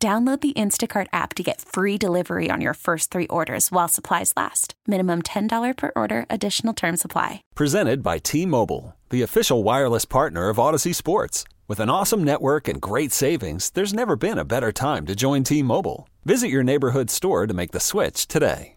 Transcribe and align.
Download 0.00 0.40
the 0.40 0.52
Instacart 0.52 1.08
app 1.12 1.34
to 1.34 1.42
get 1.42 1.60
free 1.60 1.98
delivery 1.98 2.50
on 2.52 2.60
your 2.60 2.74
first 2.74 3.10
three 3.10 3.26
orders 3.26 3.72
while 3.72 3.88
supplies 3.88 4.32
last. 4.36 4.74
Minimum 4.86 5.22
$10 5.22 5.76
per 5.76 5.90
order, 5.96 6.24
additional 6.30 6.72
term 6.72 6.96
supply. 6.96 7.42
Presented 7.56 8.00
by 8.00 8.18
T 8.18 8.46
Mobile, 8.46 8.94
the 9.10 9.22
official 9.22 9.64
wireless 9.64 10.04
partner 10.04 10.50
of 10.50 10.56
Audacy 10.56 10.94
Sports. 10.94 11.42
With 11.66 11.80
an 11.80 11.90
awesome 11.90 12.22
network 12.22 12.68
and 12.68 12.80
great 12.80 13.10
savings, 13.10 13.70
there's 13.70 13.92
never 13.92 14.14
been 14.14 14.38
a 14.38 14.44
better 14.44 14.70
time 14.70 15.04
to 15.06 15.16
join 15.16 15.42
T 15.42 15.64
Mobile. 15.64 16.08
Visit 16.24 16.48
your 16.48 16.62
neighborhood 16.62 17.10
store 17.10 17.48
to 17.48 17.54
make 17.54 17.72
the 17.72 17.80
switch 17.80 18.28
today. 18.28 18.76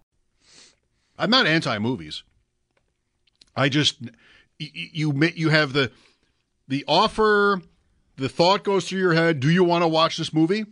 I'm 1.20 1.30
not 1.30 1.46
anti 1.46 1.78
movies. 1.78 2.24
I 3.56 3.70
just 3.70 4.00
you 4.58 5.14
you 5.36 5.50
have 5.50 5.74
the 5.74 5.92
the 6.68 6.84
offer, 6.88 7.62
the 8.16 8.28
thought 8.28 8.64
goes 8.64 8.90
through 8.90 9.02
your 9.02 9.14
head. 9.14 9.40
Do 9.40 9.52
you 9.52 9.64
want 9.64 9.84
to 9.84 9.88
watch 9.88 10.18
this 10.18 10.34
movie? 10.34 10.66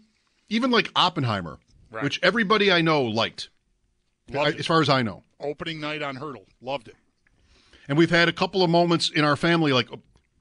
Even 0.49 0.71
like 0.71 0.91
Oppenheimer, 0.95 1.59
right. 1.91 2.03
which 2.03 2.20
everybody 2.23 2.71
I 2.71 2.81
know 2.81 3.03
liked, 3.03 3.49
as 4.34 4.66
far 4.66 4.81
as 4.81 4.89
I 4.89 5.02
know. 5.02 5.23
Opening 5.39 5.80
night 5.80 6.02
on 6.02 6.16
Hurdle, 6.16 6.45
loved 6.61 6.88
it. 6.88 6.95
And 7.88 7.97
we've 7.97 8.09
had 8.09 8.28
a 8.28 8.33
couple 8.33 8.61
of 8.61 8.69
moments 8.69 9.09
in 9.09 9.23
our 9.23 9.36
family, 9.36 9.72
like 9.72 9.89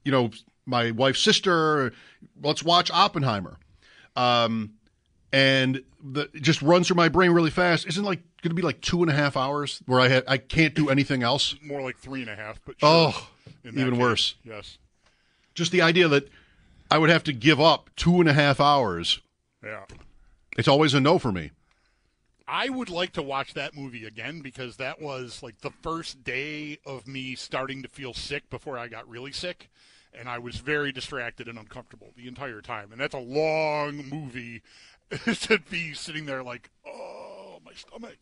you 0.03 0.11
know, 0.11 0.31
my 0.65 0.91
wife's 0.91 1.21
sister. 1.21 1.93
Let's 2.41 2.63
watch 2.63 2.91
Oppenheimer, 2.91 3.57
um, 4.15 4.73
and 5.31 5.83
the 6.03 6.29
it 6.33 6.41
just 6.41 6.61
runs 6.61 6.87
through 6.87 6.97
my 6.97 7.09
brain 7.09 7.31
really 7.31 7.49
fast. 7.49 7.87
Isn't 7.87 8.03
like 8.03 8.19
going 8.41 8.51
to 8.51 8.55
be 8.55 8.61
like 8.61 8.81
two 8.81 9.01
and 9.01 9.09
a 9.09 9.13
half 9.13 9.35
hours 9.35 9.81
where 9.85 9.99
I 9.99 10.09
had 10.09 10.23
I 10.27 10.37
can't 10.37 10.75
do 10.75 10.89
anything 10.89 11.23
else. 11.23 11.55
More 11.63 11.81
like 11.81 11.97
three 11.97 12.21
and 12.21 12.29
a 12.29 12.35
half, 12.35 12.59
but 12.65 12.79
sure, 12.79 12.89
oh, 12.89 13.29
even 13.65 13.91
case, 13.91 13.99
worse. 13.99 14.35
Yes, 14.43 14.77
just 15.55 15.71
the 15.71 15.81
idea 15.81 16.07
that 16.07 16.29
I 16.91 16.97
would 16.97 17.09
have 17.09 17.23
to 17.25 17.33
give 17.33 17.59
up 17.59 17.89
two 17.95 18.19
and 18.19 18.29
a 18.29 18.33
half 18.33 18.59
hours 18.59 19.21
yeah. 19.63 19.85
It's 20.57 20.67
always 20.67 20.93
a 20.93 20.99
no 20.99 21.19
for 21.19 21.31
me. 21.31 21.51
I 22.47 22.69
would 22.69 22.89
like 22.89 23.13
to 23.13 23.21
watch 23.21 23.53
that 23.53 23.75
movie 23.75 24.05
again 24.05 24.41
because 24.41 24.77
that 24.77 24.99
was 24.99 25.43
like 25.43 25.61
the 25.61 25.69
first 25.69 26.23
day 26.23 26.79
of 26.85 27.07
me 27.07 27.35
starting 27.35 27.83
to 27.83 27.87
feel 27.87 28.13
sick 28.13 28.49
before 28.49 28.77
I 28.77 28.87
got 28.87 29.07
really 29.07 29.31
sick. 29.31 29.69
And 30.11 30.27
I 30.27 30.39
was 30.39 30.57
very 30.57 30.91
distracted 30.91 31.47
and 31.47 31.59
uncomfortable 31.59 32.11
the 32.17 32.27
entire 32.27 32.61
time. 32.61 32.91
And 32.91 32.99
that's 32.99 33.13
a 33.13 33.19
long 33.19 34.09
movie 34.09 34.63
to 35.41 35.59
be 35.69 35.93
sitting 35.93 36.25
there 36.25 36.41
like, 36.41 36.71
oh, 36.87 37.59
my 37.63 37.73
stomach. 37.73 38.17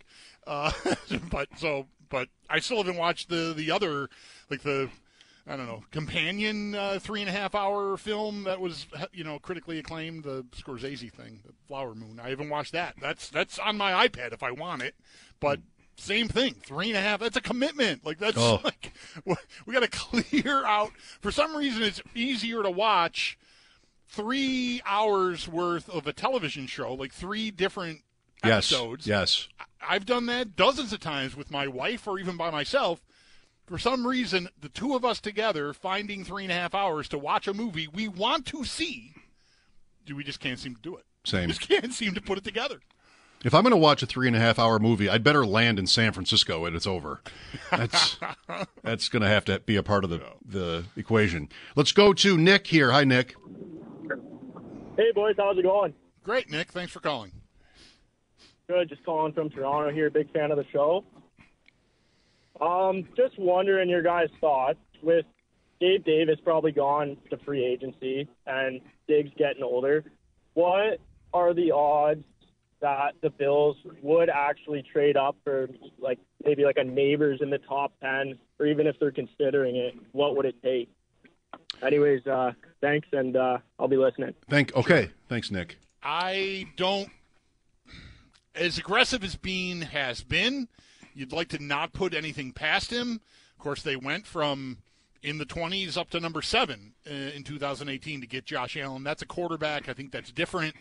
Uh, 0.45 0.71
but 1.31 1.47
so, 1.57 1.87
but 2.09 2.27
I 2.49 2.59
still 2.59 2.77
haven't 2.77 2.97
watched 2.97 3.29
the 3.29 3.53
the 3.55 3.71
other, 3.71 4.09
like 4.49 4.63
the 4.63 4.89
I 5.49 5.55
don't 5.55 5.65
know, 5.65 5.83
companion 5.91 6.75
uh, 6.75 6.99
three 6.99 7.21
and 7.21 7.29
a 7.29 7.31
half 7.31 7.55
hour 7.55 7.95
film 7.95 8.43
that 8.43 8.59
was, 8.59 8.85
you 9.13 9.23
know, 9.23 9.39
critically 9.39 9.79
acclaimed, 9.79 10.23
the 10.25 10.43
Scorsese 10.55 11.11
thing, 11.11 11.39
the 11.45 11.53
Flower 11.67 11.95
Moon. 11.95 12.19
I 12.21 12.29
haven't 12.29 12.49
watched 12.49 12.73
that. 12.73 12.95
That's 13.01 13.29
that's 13.29 13.57
on 13.57 13.77
my 13.77 14.07
iPad 14.07 14.33
if 14.33 14.43
I 14.43 14.51
want 14.51 14.81
it, 14.81 14.95
but 15.39 15.61
same 15.95 16.27
thing, 16.27 16.55
three 16.65 16.89
and 16.89 16.97
a 16.97 17.01
half. 17.01 17.21
That's 17.21 17.37
a 17.37 17.41
commitment. 17.41 18.05
Like 18.05 18.19
that's 18.19 18.37
oh. 18.37 18.59
like 18.63 18.93
we 19.65 19.73
got 19.73 19.83
to 19.83 19.87
clear 19.91 20.65
out. 20.65 20.91
For 21.21 21.31
some 21.31 21.55
reason, 21.55 21.81
it's 21.81 22.01
easier 22.13 22.61
to 22.61 22.71
watch 22.71 23.37
three 24.07 24.81
hours 24.85 25.47
worth 25.47 25.89
of 25.89 26.07
a 26.07 26.13
television 26.13 26.67
show, 26.67 26.93
like 26.93 27.13
three 27.13 27.51
different 27.51 28.01
episodes. 28.43 29.07
Yes, 29.07 29.47
yes. 29.59 29.65
I've 29.87 30.05
done 30.05 30.25
that 30.25 30.55
dozens 30.55 30.91
of 30.91 30.99
times 30.99 31.37
with 31.37 31.51
my 31.51 31.67
wife 31.67 32.05
or 32.07 32.19
even 32.19 32.35
by 32.35 32.49
myself 32.49 33.01
for 33.67 33.77
some 33.77 34.07
reason, 34.07 34.47
the 34.59 34.69
two 34.69 34.95
of 34.95 35.05
us 35.05 35.19
together 35.19 35.73
finding 35.73 36.23
three 36.23 36.43
and 36.43 36.51
a 36.51 36.55
half 36.55 36.73
hours 36.73 37.09
to 37.09 37.17
watch 37.17 37.47
a 37.47 37.53
movie 37.53 37.87
we 37.87 38.07
want 38.07 38.45
to 38.47 38.63
see, 38.63 39.13
we 40.13 40.23
just 40.23 40.39
can't 40.39 40.57
seem 40.57 40.73
to 40.75 40.81
do 40.81 40.95
it. 40.95 41.03
Same. 41.25 41.41
We 41.41 41.47
just 41.53 41.67
can't 41.67 41.93
seem 41.93 42.15
to 42.15 42.21
put 42.21 42.37
it 42.37 42.43
together. 42.43 42.79
If 43.45 43.53
I'm 43.53 43.61
going 43.61 43.71
to 43.71 43.77
watch 43.77 44.01
a 44.01 44.07
three 44.07 44.25
and 44.25 44.35
a 44.35 44.39
half 44.39 44.57
hour 44.57 44.79
movie, 44.79 45.09
I'd 45.09 45.23
better 45.23 45.45
land 45.45 45.77
in 45.77 45.85
San 45.85 46.11
Francisco 46.11 46.65
and 46.65 46.75
it's 46.75 46.87
over. 46.87 47.21
That's 47.69 48.17
that's 48.83 49.09
going 49.09 49.21
to 49.21 49.27
have 49.27 49.45
to 49.45 49.59
be 49.59 49.75
a 49.75 49.83
part 49.83 50.03
of 50.03 50.09
the 50.09 50.23
the 50.43 50.85
equation. 50.95 51.49
Let's 51.75 51.91
go 51.91 52.13
to 52.13 52.37
Nick 52.37 52.67
here. 52.67 52.91
Hi, 52.91 53.03
Nick. 53.03 53.35
Hey, 54.95 55.11
boys. 55.13 55.35
How's 55.37 55.57
it 55.57 55.63
going? 55.63 55.93
Great, 56.23 56.49
Nick. 56.49 56.71
Thanks 56.71 56.91
for 56.91 56.99
calling. 56.99 57.31
Good. 58.67 58.89
Just 58.89 59.03
calling 59.05 59.33
from 59.33 59.49
Toronto 59.49 59.93
here. 59.93 60.09
Big 60.09 60.31
fan 60.33 60.49
of 60.51 60.57
the 60.57 60.65
show. 60.71 61.03
Um, 62.61 63.07
just 63.15 63.37
wondering 63.37 63.89
your 63.89 64.01
guys' 64.01 64.29
thoughts 64.41 64.79
with 65.01 65.25
Gabe 65.79 66.03
Davis 66.03 66.39
probably 66.43 66.71
gone 66.71 67.17
to 67.29 67.37
free 67.37 67.63
agency 67.63 68.27
and 68.45 68.81
Diggs 69.07 69.31
getting 69.37 69.63
older. 69.63 70.03
What 70.53 70.99
are 71.33 71.53
the 71.53 71.71
odds 71.71 72.25
that 72.79 73.13
the 73.21 73.29
Bills 73.29 73.77
would 74.01 74.29
actually 74.29 74.83
trade 74.83 75.17
up 75.17 75.35
for 75.43 75.69
like 75.99 76.19
maybe 76.45 76.63
like 76.63 76.77
a 76.77 76.83
Nabers 76.83 77.41
in 77.41 77.49
the 77.49 77.57
top 77.57 77.93
ten, 78.01 78.37
or 78.59 78.65
even 78.65 78.87
if 78.87 78.99
they're 78.99 79.11
considering 79.11 79.75
it, 79.75 79.95
what 80.11 80.35
would 80.35 80.45
it 80.45 80.55
take? 80.63 80.89
Anyways, 81.81 82.25
uh, 82.27 82.53
thanks, 82.81 83.07
and 83.11 83.35
uh, 83.35 83.59
I'll 83.79 83.87
be 83.87 83.97
listening. 83.97 84.33
Thank. 84.49 84.75
Okay, 84.75 85.11
thanks, 85.27 85.51
Nick. 85.51 85.77
I 86.03 86.67
don't. 86.75 87.09
As 88.55 88.77
aggressive 88.79 89.23
as 89.23 89.35
Beane 89.35 89.81
has 89.81 90.23
been, 90.23 90.67
You'd 91.17 91.31
like 91.31 91.49
to 91.49 91.63
not 91.63 91.93
put 91.93 92.13
anything 92.13 92.51
past 92.51 92.91
him. 92.91 93.21
Of 93.57 93.63
course, 93.63 93.81
they 93.81 93.95
went 93.95 94.27
from 94.27 94.77
in 95.23 95.39
the 95.39 95.47
20s 95.47 95.97
up 95.97 96.11
to 96.11 96.19
number 96.19 96.43
seven 96.43 96.93
uh, 97.09 97.13
in 97.13 97.43
2018 97.43 98.21
to 98.21 98.27
get 98.27 98.45
Josh 98.45 98.77
Allen. 98.77 99.03
That's 99.03 99.23
a 99.23 99.25
quarterback. 99.25 99.89
I 99.89 99.93
think 99.93 100.11
that's 100.11 100.31
different. 100.31 100.75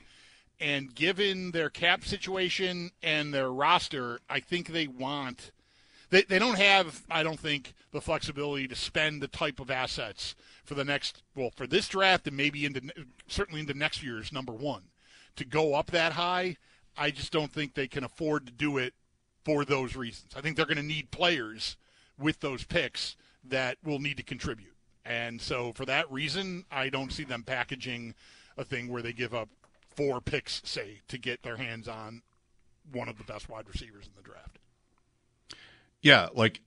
And 0.60 0.94
given 0.94 1.52
their 1.52 1.70
cap 1.70 2.04
situation 2.04 2.91
and 3.02 3.32
their 3.32 3.50
roster, 3.50 4.20
I 4.28 4.41
think 4.41 4.69
they 4.69 4.86
want. 4.86 5.52
They, 6.10 6.22
they 6.22 6.38
don't 6.38 6.58
have, 6.58 7.03
I 7.10 7.22
don't 7.22 7.41
think, 7.41 7.72
the 7.92 8.03
flexibility 8.03 8.68
to 8.68 8.76
spend 8.76 9.22
the 9.22 9.28
type 9.28 9.58
of 9.58 9.70
assets 9.70 10.34
for 10.64 10.74
the 10.74 10.84
next, 10.84 11.22
well, 11.34 11.50
for 11.56 11.66
this 11.66 11.88
draft 11.88 12.26
and 12.26 12.36
maybe 12.36 12.66
into, 12.66 12.82
certainly 13.26 13.60
into 13.60 13.72
next 13.72 14.03
year's 14.03 14.32
number 14.32 14.53
one. 14.53 14.82
To 15.36 15.47
go 15.47 15.74
up 15.74 15.91
that 15.92 16.12
high, 16.12 16.56
I 16.94 17.10
just 17.10 17.32
don't 17.32 17.53
think 17.53 17.72
they 17.72 17.88
can 17.88 18.04
afford 18.04 18.44
to 18.47 18.53
do 18.53 18.76
it 18.76 18.92
for 19.46 19.64
those 19.64 19.94
reasons. 19.94 20.32
I 20.36 20.40
think 20.40 20.56
they're 20.56 20.66
going 20.66 20.76
to 20.76 20.82
need 20.82 21.12
players 21.12 21.76
with 22.18 22.40
those 22.40 22.64
picks 22.64 23.14
that 23.44 23.78
will 23.84 24.00
need 24.00 24.16
to 24.16 24.24
contribute. 24.24 24.74
And 25.04 25.40
so 25.40 25.72
for 25.72 25.84
that 25.84 26.10
reason, 26.10 26.64
I 26.68 26.88
don't 26.88 27.12
see 27.12 27.22
them 27.22 27.44
packaging 27.44 28.16
a 28.56 28.64
thing 28.64 28.88
where 28.88 29.02
they 29.02 29.12
give 29.12 29.32
up 29.32 29.48
four 29.94 30.20
picks, 30.20 30.62
say, 30.64 31.00
to 31.06 31.16
get 31.16 31.44
their 31.44 31.58
hands 31.58 31.86
on 31.86 32.22
one 32.90 33.08
of 33.08 33.18
the 33.18 33.24
best 33.24 33.48
wide 33.48 33.68
receivers 33.68 34.06
in 34.06 34.12
the 34.16 34.28
draft. 34.28 34.58
Yeah, 36.02 36.28
like 36.34 36.60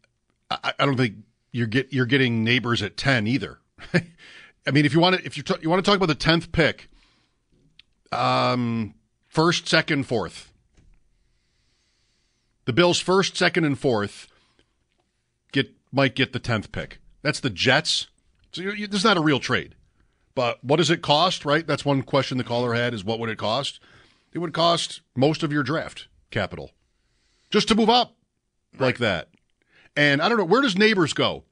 I, 0.50 0.72
I 0.80 0.86
don't 0.86 0.96
think 0.96 1.16
you're 1.52 1.68
get 1.68 1.92
you're 1.92 2.06
getting 2.06 2.46
Nabers 2.46 2.82
at 2.82 2.96
ten 2.96 3.28
either. 3.28 3.60
I 3.94 4.72
mean, 4.72 4.86
if 4.86 4.94
you 4.94 5.02
want 5.02 5.18
to 5.18 5.26
if 5.26 5.36
you 5.36 5.44
t- 5.44 5.56
you 5.62 5.70
want 5.70 5.84
to 5.84 5.90
talk 5.90 5.98
about 5.98 6.08
the 6.08 6.16
tenth 6.16 6.52
pick, 6.54 6.90
um, 8.14 8.96
first, 9.28 9.68
second, 9.68 10.08
fourth 10.08 10.50
the 12.70 12.74
Bills 12.74 13.00
first, 13.00 13.36
second, 13.36 13.66
and 13.66 13.80
fourth 13.80 14.28
get 15.52 15.74
might 15.92 16.14
get 16.14 16.34
the 16.34 16.40
tenth 16.40 16.72
pick. 16.72 17.00
That's 17.24 17.40
the 17.40 17.50
Jets. 17.50 18.10
So 18.52 18.62
you, 18.62 18.72
you, 18.74 18.86
this 18.86 19.00
is 19.00 19.04
not 19.04 19.18
a 19.18 19.22
real 19.22 19.40
trade. 19.40 19.74
But 20.36 20.64
what 20.64 20.76
does 20.76 20.92
it 20.92 21.02
cost? 21.02 21.46
Right. 21.46 21.66
That's 21.66 21.84
one 21.84 22.04
question 22.04 22.38
the 22.38 22.44
caller 22.44 22.76
had: 22.76 22.94
is 22.94 23.04
what 23.04 23.18
would 23.18 23.32
it 23.32 23.40
cost? 23.40 23.80
It 24.34 24.38
would 24.38 24.54
cost 24.54 25.02
most 25.16 25.42
of 25.42 25.52
your 25.52 25.64
draft 25.64 26.10
capital 26.30 26.70
just 27.50 27.68
to 27.70 27.76
move 27.76 27.90
up 27.90 28.16
right. 28.74 28.82
like 28.82 28.98
that. 29.00 29.30
And 29.98 30.22
I 30.22 30.30
don't 30.30 30.38
know 30.38 30.46
where 30.46 30.62
does 30.62 30.76
Nabers 30.76 31.16
go. 31.16 31.46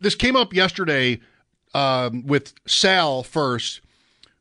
This 0.00 0.14
came 0.14 0.36
up 0.36 0.54
yesterday 0.54 1.18
um, 1.74 2.24
with 2.24 2.54
Sal 2.68 3.24
first, 3.24 3.80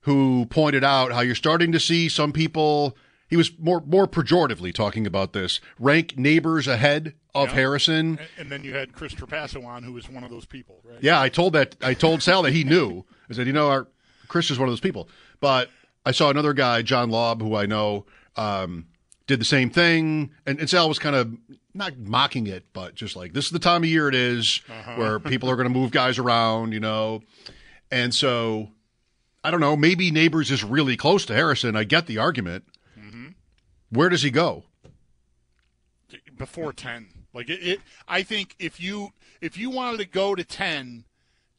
who 0.01 0.45
pointed 0.51 0.83
out 0.83 1.13
how 1.13 1.21
you're 1.21 1.33
starting 1.33 1.71
to 1.71 1.79
see 1.79 2.09
some 2.09 2.31
people 2.31 2.95
he 3.29 3.37
was 3.37 3.51
more 3.59 3.81
more 3.85 4.07
pejoratively 4.07 4.73
talking 4.73 5.05
about 5.05 5.33
this. 5.33 5.61
Rank 5.79 6.15
Nabers 6.15 6.67
ahead 6.67 7.13
of 7.35 7.49
yeah. 7.49 7.55
Harrison, 7.55 8.19
and 8.37 8.51
then 8.51 8.63
you 8.63 8.73
had 8.73 8.93
Chris 8.93 9.13
Trapasso 9.13 9.65
on, 9.65 9.83
who 9.83 9.93
was 9.93 10.09
one 10.09 10.23
of 10.23 10.31
those 10.31 10.45
people, 10.45 10.79
right? 10.83 11.01
Yeah, 11.01 11.21
I 11.21 11.29
told 11.29 11.53
that 11.53 11.75
I 11.81 11.93
told 11.93 12.23
Sal 12.23 12.41
that 12.43 12.53
he 12.53 12.63
knew. 12.63 13.05
I 13.29 13.33
said, 13.33 13.47
you 13.47 13.53
know, 13.53 13.69
our 13.69 13.87
Chris 14.27 14.49
is 14.49 14.57
one 14.57 14.67
of 14.67 14.71
those 14.71 14.79
people. 14.79 15.07
But 15.39 15.69
I 16.05 16.11
saw 16.11 16.29
another 16.29 16.53
guy, 16.53 16.81
John 16.81 17.11
Laub, 17.11 17.41
who 17.41 17.55
I 17.55 17.65
know, 17.65 18.05
um, 18.35 18.87
did 19.27 19.39
the 19.39 19.45
same 19.45 19.69
thing, 19.69 20.31
and, 20.45 20.59
and 20.59 20.69
Sal 20.69 20.89
was 20.89 20.99
kind 20.99 21.15
of 21.15 21.35
not 21.73 21.97
mocking 21.97 22.47
it, 22.47 22.65
but 22.73 22.95
just 22.95 23.15
like 23.15 23.33
this 23.33 23.45
is 23.45 23.51
the 23.51 23.59
time 23.59 23.83
of 23.83 23.89
year 23.89 24.09
it 24.09 24.15
is 24.15 24.61
where 24.95 25.19
people 25.19 25.49
are 25.49 25.55
going 25.55 25.67
to 25.67 25.73
move 25.73 25.91
guys 25.91 26.17
around, 26.17 26.73
you 26.73 26.79
know, 26.79 27.21
and 27.91 28.13
so 28.13 28.69
I 29.43 29.51
don't 29.51 29.61
know. 29.61 29.77
Maybe 29.77 30.11
Nabers 30.11 30.51
is 30.51 30.63
really 30.63 30.97
close 30.97 31.25
to 31.27 31.35
Harrison. 31.35 31.75
I 31.75 31.83
get 31.83 32.07
the 32.07 32.17
argument. 32.17 32.65
Where 33.89 34.09
does 34.09 34.21
he 34.23 34.31
go? 34.31 34.63
before 36.39 36.73
10 36.73 37.07
like 37.35 37.49
it, 37.49 37.59
it 37.61 37.79
i 38.07 38.23
think 38.23 38.55
if 38.57 38.79
you 38.79 39.09
if 39.41 39.59
you 39.59 39.69
wanted 39.69 39.97
to 39.97 40.05
go 40.05 40.33
to 40.33 40.43
10 40.43 41.03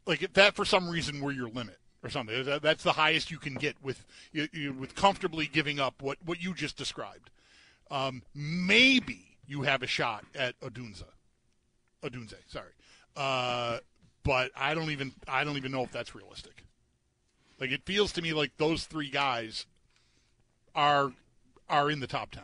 like 0.07 0.23
if 0.23 0.33
that 0.33 0.57
for 0.57 0.65
some 0.65 0.89
reason 0.89 1.21
were 1.21 1.31
your 1.31 1.49
limit 1.49 1.79
or 2.03 2.11
something. 2.11 2.45
That, 2.45 2.63
that's 2.63 2.83
the 2.83 2.93
highest 2.93 3.31
you 3.31 3.39
can 3.39 3.55
get 3.55 3.77
with 3.83 4.05
you, 4.33 4.49
you, 4.53 4.73
with 4.73 4.95
comfortably 4.95 5.47
giving 5.47 5.81
up 5.81 6.03
what 6.03 6.19
what 6.25 6.43
you 6.43 6.55
just 6.55 6.77
described. 6.77 7.31
Um, 7.91 8.23
maybe 8.35 9.37
you 9.47 9.63
have 9.63 9.83
a 9.83 9.87
shot 9.87 10.25
at 10.35 10.59
odunza 10.61 11.05
odunze 12.03 12.35
sorry. 12.47 12.73
Uh, 13.17 13.79
but 14.23 14.51
i 14.57 14.75
don't 14.75 14.91
even 14.91 15.13
i 15.27 15.45
don't 15.45 15.57
even 15.57 15.73
know 15.73 15.83
if 15.83 15.93
that's 15.93 16.15
realistic. 16.15 16.65
Like 17.59 17.71
it 17.71 17.83
feels 17.85 18.13
to 18.13 18.23
me 18.23 18.33
like 18.33 18.53
those 18.57 18.85
three 18.85 19.11
guys 19.11 19.67
are 20.75 21.13
are 21.71 21.91
in 21.91 22.01
the 22.01 22.07
top 22.07 22.31
10 22.33 22.43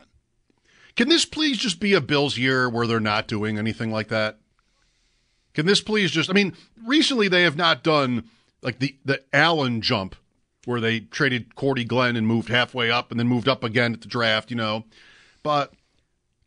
Can 0.95 1.09
this 1.09 1.25
please 1.25 1.57
just 1.57 1.79
be 1.79 1.93
a 1.93 2.01
Bills 2.01 2.37
year 2.37 2.69
where 2.69 2.87
they're 2.87 2.99
not 2.99 3.27
doing 3.27 3.57
anything 3.57 3.91
like 3.91 4.07
that? 4.07 4.39
Can 5.53 5.65
this 5.65 5.81
please 5.81 6.11
just? 6.11 6.29
I 6.29 6.33
mean, 6.33 6.55
recently 6.85 7.27
they 7.27 7.41
have 7.41 7.55
not 7.55 7.83
done 7.83 8.29
like 8.61 8.79
the 8.79 8.95
the 9.05 9.23
Allen 9.33 9.81
jump 9.81 10.15
where 10.65 10.79
they 10.79 10.99
traded 10.99 11.55
Cordy 11.55 11.83
Glenn 11.83 12.15
and 12.15 12.27
moved 12.27 12.49
halfway 12.49 12.91
up 12.91 13.09
and 13.09 13.19
then 13.19 13.27
moved 13.27 13.47
up 13.47 13.63
again 13.63 13.93
at 13.93 14.01
the 14.01 14.07
draft, 14.07 14.51
you 14.51 14.57
know. 14.57 14.83
But 15.41 15.73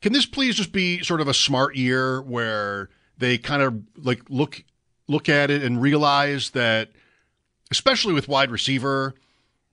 can 0.03 0.13
this 0.13 0.27
please 0.27 0.55
just 0.55 0.73
be 0.73 1.03
sort 1.03 1.21
of 1.21 1.27
a 1.27 1.35
smart 1.35 1.75
year 1.75 2.21
where 2.23 2.91
they 3.19 3.39
kind 3.39 3.63
of 3.63 3.83
like 3.97 4.23
look 4.29 4.63
look 5.09 5.29
at 5.29 5.51
it 5.51 5.63
and 5.63 5.83
realize 5.83 6.51
that 6.51 6.91
especially 7.71 8.13
with 8.15 8.29
wide 8.29 8.51
receiver 8.51 9.15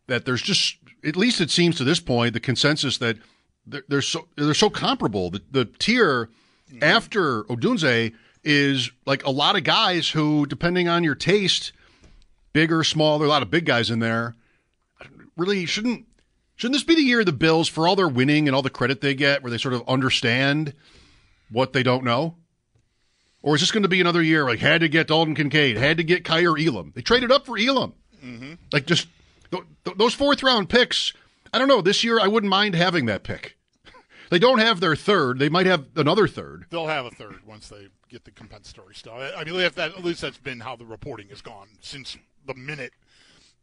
that 0.07 0.25
there's 0.25 0.41
just 0.41 0.77
at 1.05 1.15
least 1.15 1.41
it 1.41 1.49
seems 1.49 1.77
to 1.77 1.83
this 1.83 1.99
point 1.99 2.33
the 2.33 2.39
consensus 2.39 2.97
that 2.97 3.17
they're, 3.65 3.83
they're 3.87 4.01
so 4.01 4.27
they're 4.35 4.53
so 4.53 4.69
comparable. 4.69 5.29
The, 5.29 5.41
the 5.51 5.65
tier 5.65 6.29
mm-hmm. 6.69 6.83
after 6.83 7.43
Odunze 7.45 8.13
is 8.43 8.91
like 9.05 9.25
a 9.25 9.31
lot 9.31 9.55
of 9.55 9.63
guys 9.63 10.09
who, 10.09 10.45
depending 10.45 10.87
on 10.87 11.03
your 11.03 11.15
taste, 11.15 11.73
big 12.53 12.71
or 12.71 12.83
small, 12.83 13.19
there 13.19 13.25
are 13.25 13.29
a 13.29 13.31
lot 13.31 13.43
of 13.43 13.51
big 13.51 13.65
guys 13.65 13.89
in 13.89 13.99
there. 13.99 14.35
Really 15.35 15.65
shouldn't 15.65 16.05
shouldn't 16.55 16.75
this 16.75 16.83
be 16.83 16.95
the 16.95 17.01
year 17.01 17.19
of 17.19 17.25
the 17.25 17.31
Bills 17.31 17.67
for 17.67 17.87
all 17.87 17.95
their 17.95 18.07
winning 18.07 18.47
and 18.47 18.55
all 18.55 18.63
the 18.63 18.69
credit 18.69 19.01
they 19.01 19.13
get, 19.13 19.43
where 19.43 19.51
they 19.51 19.57
sort 19.57 19.73
of 19.73 19.83
understand 19.87 20.73
what 21.51 21.73
they 21.73 21.83
don't 21.83 22.03
know? 22.03 22.35
Or 23.43 23.55
is 23.55 23.61
this 23.61 23.71
going 23.71 23.83
to 23.83 23.89
be 23.89 24.01
another 24.01 24.23
year 24.23 24.43
like 24.45 24.59
had 24.59 24.81
to 24.81 24.89
get 24.89 25.07
Dalton 25.07 25.35
Kincaid, 25.35 25.77
had 25.77 25.97
to 25.97 26.03
get 26.03 26.25
Kaiir 26.25 26.57
Elam? 26.57 26.91
They 26.95 27.01
traded 27.01 27.31
up 27.31 27.45
for 27.45 27.57
Elam. 27.57 27.93
Mm-hmm. 28.23 28.53
Like 28.73 28.87
just 28.87 29.07
those 29.95 30.13
fourth 30.13 30.43
round 30.43 30.69
picks. 30.69 31.13
I 31.53 31.59
don't 31.59 31.67
know. 31.67 31.81
This 31.81 32.03
year, 32.03 32.19
I 32.19 32.27
wouldn't 32.27 32.49
mind 32.49 32.75
having 32.75 33.05
that 33.05 33.23
pick. 33.23 33.57
They 34.29 34.39
don't 34.39 34.59
have 34.59 34.81
their 34.81 34.97
third. 34.97 35.39
They 35.39 35.47
might 35.47 35.67
have 35.67 35.85
another 35.95 36.27
third. 36.27 36.65
They'll 36.69 36.87
have 36.87 37.05
a 37.05 37.11
third 37.11 37.45
once 37.45 37.69
they 37.69 37.87
get 38.09 38.25
the 38.25 38.31
compensatory 38.31 38.93
stuff. 38.93 39.31
I 39.37 39.45
mean, 39.45 39.57
that, 39.57 39.77
at 39.77 40.03
least 40.03 40.19
that's 40.19 40.37
been 40.37 40.59
how 40.59 40.75
the 40.75 40.85
reporting 40.85 41.29
has 41.29 41.41
gone 41.41 41.69
since 41.79 42.17
the 42.45 42.53
minute 42.53 42.91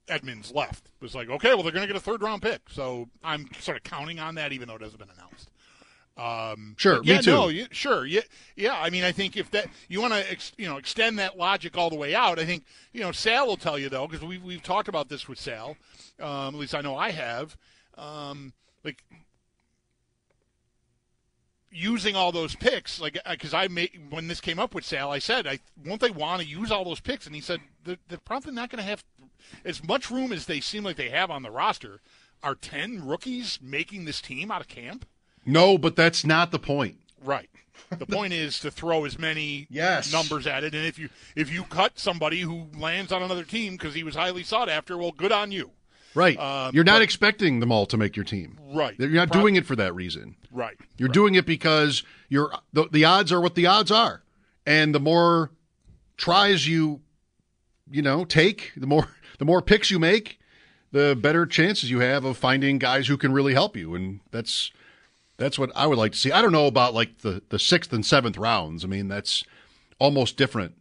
Edmunds 0.09 0.53
left. 0.53 0.87
It 0.87 1.03
was 1.03 1.15
like, 1.15 1.29
okay, 1.29 1.53
well, 1.53 1.63
they're 1.63 1.73
going 1.73 1.87
to 1.87 1.93
get 1.93 1.97
a 1.97 2.01
third 2.01 2.23
round 2.23 2.41
pick. 2.41 2.63
So 2.71 3.11
I'm 3.23 3.49
sort 3.59 3.77
of 3.77 3.83
counting 3.83 4.19
on 4.19 4.37
that, 4.37 4.53
even 4.53 4.69
though 4.69 4.77
it 4.77 4.81
hasn't 4.81 5.01
been 5.01 5.11
announced. 5.11 5.51
Um, 6.17 6.75
Sure, 6.79 6.97
but 6.97 7.07
me 7.07 7.13
yeah, 7.13 7.21
too. 7.21 7.31
No, 7.33 7.49
you, 7.49 7.67
sure, 7.73 8.07
yeah, 8.07 8.21
yeah. 8.55 8.79
I 8.81 8.89
mean, 8.91 9.03
I 9.03 9.11
think 9.11 9.37
if 9.37 9.51
that 9.51 9.67
you 9.89 10.01
want 10.01 10.13
to, 10.13 10.31
ex, 10.31 10.53
you 10.57 10.69
know, 10.69 10.77
extend 10.77 11.19
that 11.19 11.37
logic 11.37 11.77
all 11.77 11.91
the 11.91 11.97
way 11.97 12.15
out, 12.15 12.39
I 12.39 12.45
think 12.45 12.65
you 12.93 13.01
know 13.01 13.11
Sal 13.11 13.47
will 13.49 13.57
tell 13.57 13.79
you 13.79 13.89
though, 13.89 14.07
because 14.07 14.25
we've 14.25 14.43
we've 14.43 14.63
talked 14.63 14.87
about 14.89 15.09
this 15.09 15.29
with 15.29 15.41
Sal. 15.41 15.77
Um, 16.21 16.55
at 16.55 16.61
least 16.61 16.75
I 16.75 16.83
know 16.83 16.97
I 16.97 17.11
have. 17.11 17.57
Um, 17.99 18.53
like 18.85 19.03
using 21.71 22.15
all 22.15 22.31
those 22.31 22.55
picks, 22.55 23.01
like 23.01 23.19
because 23.29 23.53
I 23.53 23.67
made 23.67 23.91
when 24.11 24.29
this 24.29 24.41
came 24.41 24.61
up 24.61 24.75
with 24.75 24.85
Sal, 24.85 25.11
I 25.11 25.19
said, 25.19 25.47
I 25.49 25.59
won't 25.85 26.01
they 26.01 26.11
want 26.11 26.41
to 26.43 26.47
use 26.47 26.71
all 26.71 26.85
those 26.85 27.01
picks? 27.01 27.27
And 27.27 27.35
he 27.35 27.41
said 27.41 27.61
they're, 27.83 27.99
they're 28.09 28.19
probably 28.19 28.53
not 28.53 28.71
going 28.71 28.83
to 28.83 28.89
have 28.89 29.03
as 29.65 29.83
much 29.83 30.11
room 30.11 30.33
as 30.33 30.47
they 30.47 30.61
seem 30.61 30.85
like 30.85 30.97
they 30.97 31.11
have 31.11 31.31
on 31.31 31.43
the 31.43 31.51
roster. 31.51 32.01
Are 32.43 32.55
ten 32.55 33.05
rookies 33.05 33.59
making 33.61 34.05
this 34.05 34.21
team 34.21 34.53
out 34.53 34.61
of 34.61 34.69
camp? 34.69 35.07
No, 35.47 35.79
but 35.79 35.97
that's 35.97 36.25
not 36.25 36.51
the 36.51 36.59
point. 36.59 36.97
Right. 37.23 37.49
The 37.99 38.07
point 38.07 38.33
is 38.33 38.59
to 38.61 38.71
throw 38.71 39.05
as 39.05 39.19
many 39.19 39.67
Yes. 39.71 40.13
numbers 40.13 40.47
at 40.47 40.65
it, 40.65 40.75
and 40.75 40.85
if 40.85 40.99
you 40.99 41.11
if 41.37 41.53
you 41.53 41.65
cut 41.65 41.99
somebody 41.99 42.41
who 42.41 42.67
lands 42.77 43.13
on 43.13 43.23
another 43.23 43.45
team 43.45 43.75
because 43.75 43.95
he 43.95 44.03
was 44.03 44.15
highly 44.17 44.43
sought 44.43 44.69
after, 44.69 44.97
well, 44.99 45.13
good 45.13 45.31
on 45.33 45.53
you. 45.53 45.71
Right. 46.15 46.39
Um, 46.39 46.75
You're 46.75 46.85
not 46.85 46.95
but- 46.97 47.03
expecting 47.03 47.61
them 47.61 47.71
all 47.73 47.87
to 47.87 47.97
make 47.97 48.17
your 48.17 48.25
team. 48.25 48.59
Right. 48.73 48.95
You're 48.99 49.11
not 49.11 49.31
doing 49.31 49.57
it 49.57 49.67
for 49.67 49.77
that 49.77 49.95
reason. 49.95 50.37
Right. 50.51 50.77
You're 50.97 51.09
doing 51.09 51.35
it 51.35 51.45
because 51.47 52.03
you're 52.29 52.53
the, 52.73 52.89
the 52.91 53.05
odds 53.05 53.33
are 53.33 53.41
what 53.41 53.55
the 53.55 53.67
odds 53.67 53.91
are, 53.91 54.23
and 54.67 54.95
the 54.95 55.01
more 55.01 55.51
tries 56.17 56.67
you, 56.67 57.01
you 57.91 58.03
know, 58.03 58.25
take, 58.25 58.73
the 58.77 58.87
more 58.87 59.09
the 59.39 59.45
more 59.45 59.61
picks 59.63 59.91
you 59.91 59.99
make, 59.99 60.39
the 60.93 61.17
better 61.21 61.47
chances 61.47 61.91
you 61.91 62.01
have 62.01 62.25
of 62.25 62.37
finding 62.37 62.79
guys 62.79 63.07
who 63.09 63.17
can 63.17 63.33
really 63.33 63.53
help 63.55 63.77
you, 63.77 63.95
and 63.95 64.21
that's 64.31 64.73
that's 65.37 65.59
what 65.59 65.71
I 65.75 65.87
would 65.87 65.99
like 65.99 66.13
to 66.13 66.19
see. 66.19 66.33
I 66.33 66.43
don't 66.43 66.53
know 66.53 66.67
about 66.67 66.95
like 66.95 67.19
the 67.19 67.43
the 67.49 67.59
sixth 67.59 67.93
and 67.93 68.05
seventh 68.05 68.39
rounds. 68.39 68.85
I 68.85 68.89
mean, 68.89 69.09
that's 69.09 69.45
almost 69.99 70.37
different. 70.37 70.75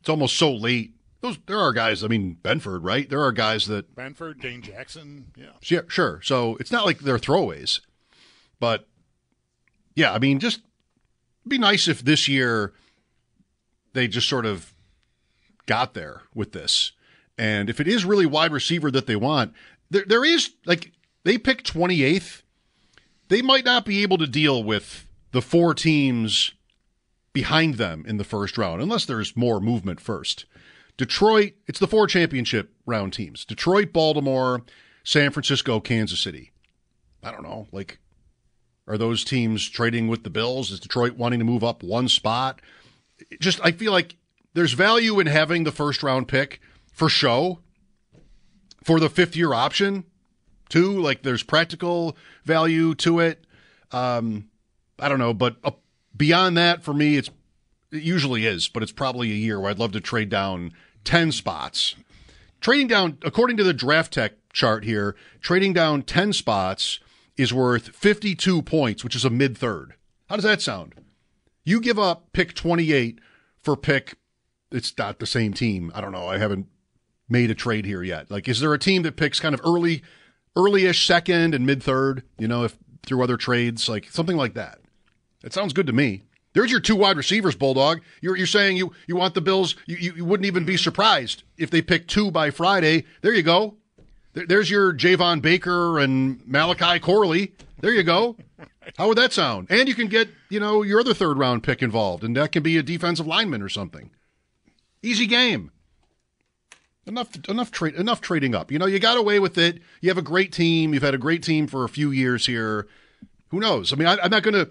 It's 0.00 0.08
almost 0.08 0.36
so 0.36 0.52
late. 0.52 0.94
Those 1.20 1.38
there 1.46 1.58
are 1.58 1.72
guys. 1.72 2.02
I 2.02 2.08
mean, 2.08 2.38
Benford, 2.42 2.80
right? 2.82 3.08
There 3.08 3.22
are 3.22 3.32
guys 3.32 3.66
that 3.66 3.94
Benford, 3.94 4.40
Dane 4.40 4.62
Jackson, 4.62 5.26
yeah. 5.36 5.52
yeah, 5.62 5.82
sure. 5.86 6.20
So 6.22 6.56
it's 6.56 6.72
not 6.72 6.84
like 6.84 6.98
they're 6.98 7.18
throwaways, 7.18 7.80
but 8.58 8.88
yeah, 9.94 10.12
I 10.12 10.18
mean, 10.18 10.40
just 10.40 10.62
be 11.46 11.58
nice 11.58 11.86
if 11.86 12.02
this 12.04 12.26
year 12.26 12.72
they 13.92 14.08
just 14.08 14.28
sort 14.28 14.46
of 14.46 14.74
got 15.66 15.94
there 15.94 16.22
with 16.34 16.52
this, 16.52 16.90
and 17.38 17.70
if 17.70 17.78
it 17.78 17.86
is 17.86 18.04
really 18.04 18.26
wide 18.26 18.52
receiver 18.52 18.90
that 18.90 19.06
they 19.06 19.16
want, 19.16 19.54
there 19.90 20.04
there 20.04 20.24
is 20.24 20.54
like 20.66 20.90
they 21.22 21.38
picked 21.38 21.66
twenty 21.66 22.02
eighth, 22.02 22.41
they 23.32 23.42
might 23.42 23.64
not 23.64 23.86
be 23.86 24.02
able 24.02 24.18
to 24.18 24.26
deal 24.26 24.62
with 24.62 25.06
the 25.30 25.40
four 25.40 25.74
teams 25.74 26.52
behind 27.32 27.74
them 27.76 28.04
in 28.06 28.18
the 28.18 28.24
first 28.24 28.58
round 28.58 28.82
unless 28.82 29.06
there's 29.06 29.36
more 29.36 29.58
movement 29.58 30.00
first. 30.00 30.44
Detroit, 30.98 31.54
it's 31.66 31.78
the 31.78 31.86
four 31.86 32.06
championship 32.06 32.74
round 32.84 33.14
teams 33.14 33.44
Detroit, 33.46 33.92
Baltimore, 33.92 34.62
San 35.02 35.30
Francisco, 35.30 35.80
Kansas 35.80 36.20
City. 36.20 36.52
I 37.22 37.30
don't 37.30 37.42
know. 37.42 37.68
Like, 37.72 37.98
are 38.86 38.98
those 38.98 39.24
teams 39.24 39.68
trading 39.68 40.08
with 40.08 40.24
the 40.24 40.30
Bills? 40.30 40.70
Is 40.70 40.80
Detroit 40.80 41.16
wanting 41.16 41.38
to 41.38 41.44
move 41.44 41.64
up 41.64 41.82
one 41.82 42.08
spot? 42.08 42.60
Just, 43.40 43.60
I 43.64 43.72
feel 43.72 43.92
like 43.92 44.16
there's 44.52 44.72
value 44.72 45.18
in 45.20 45.26
having 45.26 45.64
the 45.64 45.72
first 45.72 46.02
round 46.02 46.28
pick 46.28 46.60
for 46.92 47.08
show 47.08 47.60
for 48.82 49.00
the 49.00 49.08
fifth 49.08 49.36
year 49.36 49.54
option, 49.54 50.04
too. 50.72 51.00
Like, 51.00 51.22
there's 51.22 51.42
practical 51.42 52.16
value 52.44 52.94
to 52.96 53.20
it. 53.20 53.46
Um, 53.92 54.48
I 54.98 55.08
don't 55.08 55.18
know, 55.18 55.34
but 55.34 55.56
uh, 55.62 55.72
beyond 56.16 56.56
that, 56.56 56.82
for 56.82 56.94
me, 56.94 57.16
it's 57.16 57.30
it 57.92 58.02
usually 58.02 58.46
is, 58.46 58.68
but 58.68 58.82
it's 58.82 58.92
probably 58.92 59.30
a 59.30 59.34
year 59.34 59.60
where 59.60 59.70
I'd 59.70 59.78
love 59.78 59.92
to 59.92 60.00
trade 60.00 60.30
down 60.30 60.72
10 61.04 61.30
spots. 61.30 61.94
Trading 62.60 62.86
down, 62.86 63.18
according 63.22 63.58
to 63.58 63.64
the 63.64 63.74
draft 63.74 64.14
tech 64.14 64.32
chart 64.52 64.84
here, 64.84 65.14
trading 65.40 65.74
down 65.74 66.02
10 66.02 66.32
spots 66.32 67.00
is 67.36 67.52
worth 67.52 67.88
52 67.88 68.62
points, 68.62 69.04
which 69.04 69.14
is 69.14 69.26
a 69.26 69.30
mid 69.30 69.58
third. 69.58 69.94
How 70.30 70.36
does 70.36 70.44
that 70.44 70.62
sound? 70.62 70.94
You 71.64 71.80
give 71.80 71.98
up 71.98 72.32
pick 72.32 72.54
28 72.54 73.18
for 73.58 73.76
pick, 73.76 74.16
it's 74.70 74.96
not 74.96 75.18
the 75.18 75.26
same 75.26 75.52
team. 75.52 75.92
I 75.94 76.00
don't 76.00 76.12
know. 76.12 76.28
I 76.28 76.38
haven't 76.38 76.66
made 77.28 77.50
a 77.50 77.54
trade 77.54 77.84
here 77.84 78.02
yet. 78.02 78.30
Like, 78.30 78.48
is 78.48 78.60
there 78.60 78.72
a 78.72 78.78
team 78.78 79.02
that 79.02 79.16
picks 79.16 79.40
kind 79.40 79.54
of 79.54 79.60
early, 79.64 80.02
early-ish 80.56 81.06
second 81.06 81.54
and 81.54 81.66
mid 81.66 81.82
third, 81.82 82.22
you 82.38 82.48
know, 82.48 82.64
if 82.64 82.76
through 83.04 83.22
other 83.22 83.36
trades, 83.36 83.88
like 83.88 84.10
something 84.10 84.36
like 84.36 84.54
that? 84.54 84.78
That 85.42 85.52
sounds 85.52 85.72
good 85.72 85.86
to 85.86 85.92
me. 85.92 86.22
There's 86.54 86.70
your 86.70 86.80
two 86.80 86.96
wide 86.96 87.16
receivers, 87.16 87.56
Bulldog. 87.56 88.02
You're, 88.20 88.36
you're 88.36 88.46
saying 88.46 88.76
you, 88.76 88.92
you 89.06 89.16
want 89.16 89.34
the 89.34 89.40
Bills, 89.40 89.74
you, 89.86 89.96
you, 89.96 90.12
you 90.16 90.24
wouldn't 90.24 90.46
even 90.46 90.64
be 90.64 90.76
surprised 90.76 91.44
if 91.56 91.70
they 91.70 91.80
pick 91.80 92.06
two 92.06 92.30
by 92.30 92.50
Friday. 92.50 93.04
There 93.22 93.32
you 93.32 93.42
go. 93.42 93.76
There, 94.34 94.46
there's 94.46 94.70
your 94.70 94.92
Javon 94.92 95.40
Baker 95.40 95.98
and 95.98 96.46
Malachi 96.46 96.98
Corley. 97.00 97.54
There 97.80 97.92
you 97.92 98.02
go. 98.02 98.36
How 98.98 99.08
would 99.08 99.18
that 99.18 99.32
sound? 99.32 99.68
And 99.70 99.88
you 99.88 99.94
can 99.94 100.08
get, 100.08 100.28
you 100.50 100.60
know, 100.60 100.82
your 100.82 101.00
other 101.00 101.14
third 101.14 101.38
round 101.38 101.62
pick 101.62 101.82
involved, 101.82 102.22
and 102.22 102.36
that 102.36 102.52
can 102.52 102.62
be 102.62 102.76
a 102.76 102.82
defensive 102.82 103.26
lineman 103.26 103.62
or 103.62 103.68
something. 103.68 104.10
Easy 105.02 105.26
game. 105.26 105.72
Enough, 107.06 107.30
enough 107.48 107.70
trade, 107.70 107.94
enough 107.94 108.20
trading 108.20 108.54
up. 108.54 108.70
You 108.70 108.78
know, 108.78 108.86
you 108.86 109.00
got 109.00 109.18
away 109.18 109.40
with 109.40 109.58
it. 109.58 109.80
You 110.00 110.08
have 110.08 110.18
a 110.18 110.22
great 110.22 110.52
team. 110.52 110.94
You've 110.94 111.02
had 111.02 111.14
a 111.14 111.18
great 111.18 111.42
team 111.42 111.66
for 111.66 111.84
a 111.84 111.88
few 111.88 112.10
years 112.10 112.46
here. 112.46 112.86
Who 113.48 113.58
knows? 113.58 113.92
I 113.92 113.96
mean, 113.96 114.06
I, 114.06 114.18
I'm 114.22 114.30
not 114.30 114.44
going 114.44 114.54
to 114.54 114.70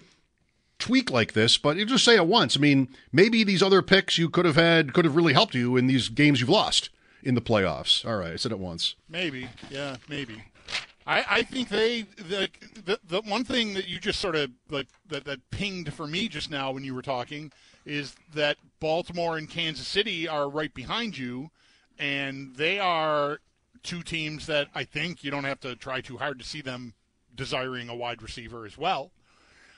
tweak 0.79 1.11
like 1.11 1.33
this, 1.33 1.57
but 1.57 1.77
you 1.77 1.85
just 1.85 2.03
say 2.03 2.15
it 2.15 2.25
once. 2.25 2.57
I 2.57 2.59
mean, 2.59 2.89
maybe 3.11 3.43
these 3.43 3.61
other 3.61 3.81
picks 3.81 4.17
you 4.17 4.29
could 4.29 4.45
have 4.45 4.55
had 4.55 4.93
could 4.93 5.05
have 5.05 5.15
really 5.15 5.33
helped 5.33 5.55
you 5.55 5.77
in 5.77 5.87
these 5.87 6.09
games 6.09 6.39
you've 6.39 6.49
lost 6.49 6.89
in 7.21 7.35
the 7.35 7.41
playoffs. 7.41 8.05
All 8.05 8.17
right, 8.17 8.33
I 8.33 8.35
said 8.37 8.51
it 8.51 8.59
once. 8.59 8.95
Maybe, 9.09 9.47
yeah, 9.69 9.97
maybe. 10.09 10.43
I, 11.05 11.25
I 11.29 11.43
think 11.43 11.69
they 11.69 12.03
the, 12.17 12.49
the 12.85 12.99
the 13.07 13.21
one 13.21 13.43
thing 13.43 13.73
that 13.73 13.87
you 13.87 13.99
just 13.99 14.19
sort 14.19 14.35
of 14.35 14.51
like 14.69 14.87
that, 15.09 15.25
that 15.25 15.39
pinged 15.49 15.93
for 15.93 16.07
me 16.07 16.27
just 16.27 16.49
now 16.49 16.71
when 16.71 16.83
you 16.83 16.93
were 16.93 17.01
talking 17.01 17.51
is 17.85 18.15
that 18.33 18.57
Baltimore 18.79 19.37
and 19.37 19.49
Kansas 19.49 19.87
City 19.87 20.27
are 20.27 20.47
right 20.49 20.73
behind 20.73 21.17
you, 21.17 21.49
and 22.01 22.55
they 22.55 22.79
are 22.79 23.39
two 23.83 24.01
teams 24.01 24.47
that 24.47 24.67
I 24.73 24.83
think 24.83 25.23
you 25.23 25.29
don't 25.29 25.43
have 25.43 25.59
to 25.61 25.75
try 25.75 26.01
too 26.01 26.17
hard 26.17 26.39
to 26.39 26.45
see 26.45 26.61
them 26.61 26.95
desiring 27.33 27.89
a 27.89 27.95
wide 27.95 28.21
receiver 28.21 28.65
as 28.65 28.77
well. 28.77 29.11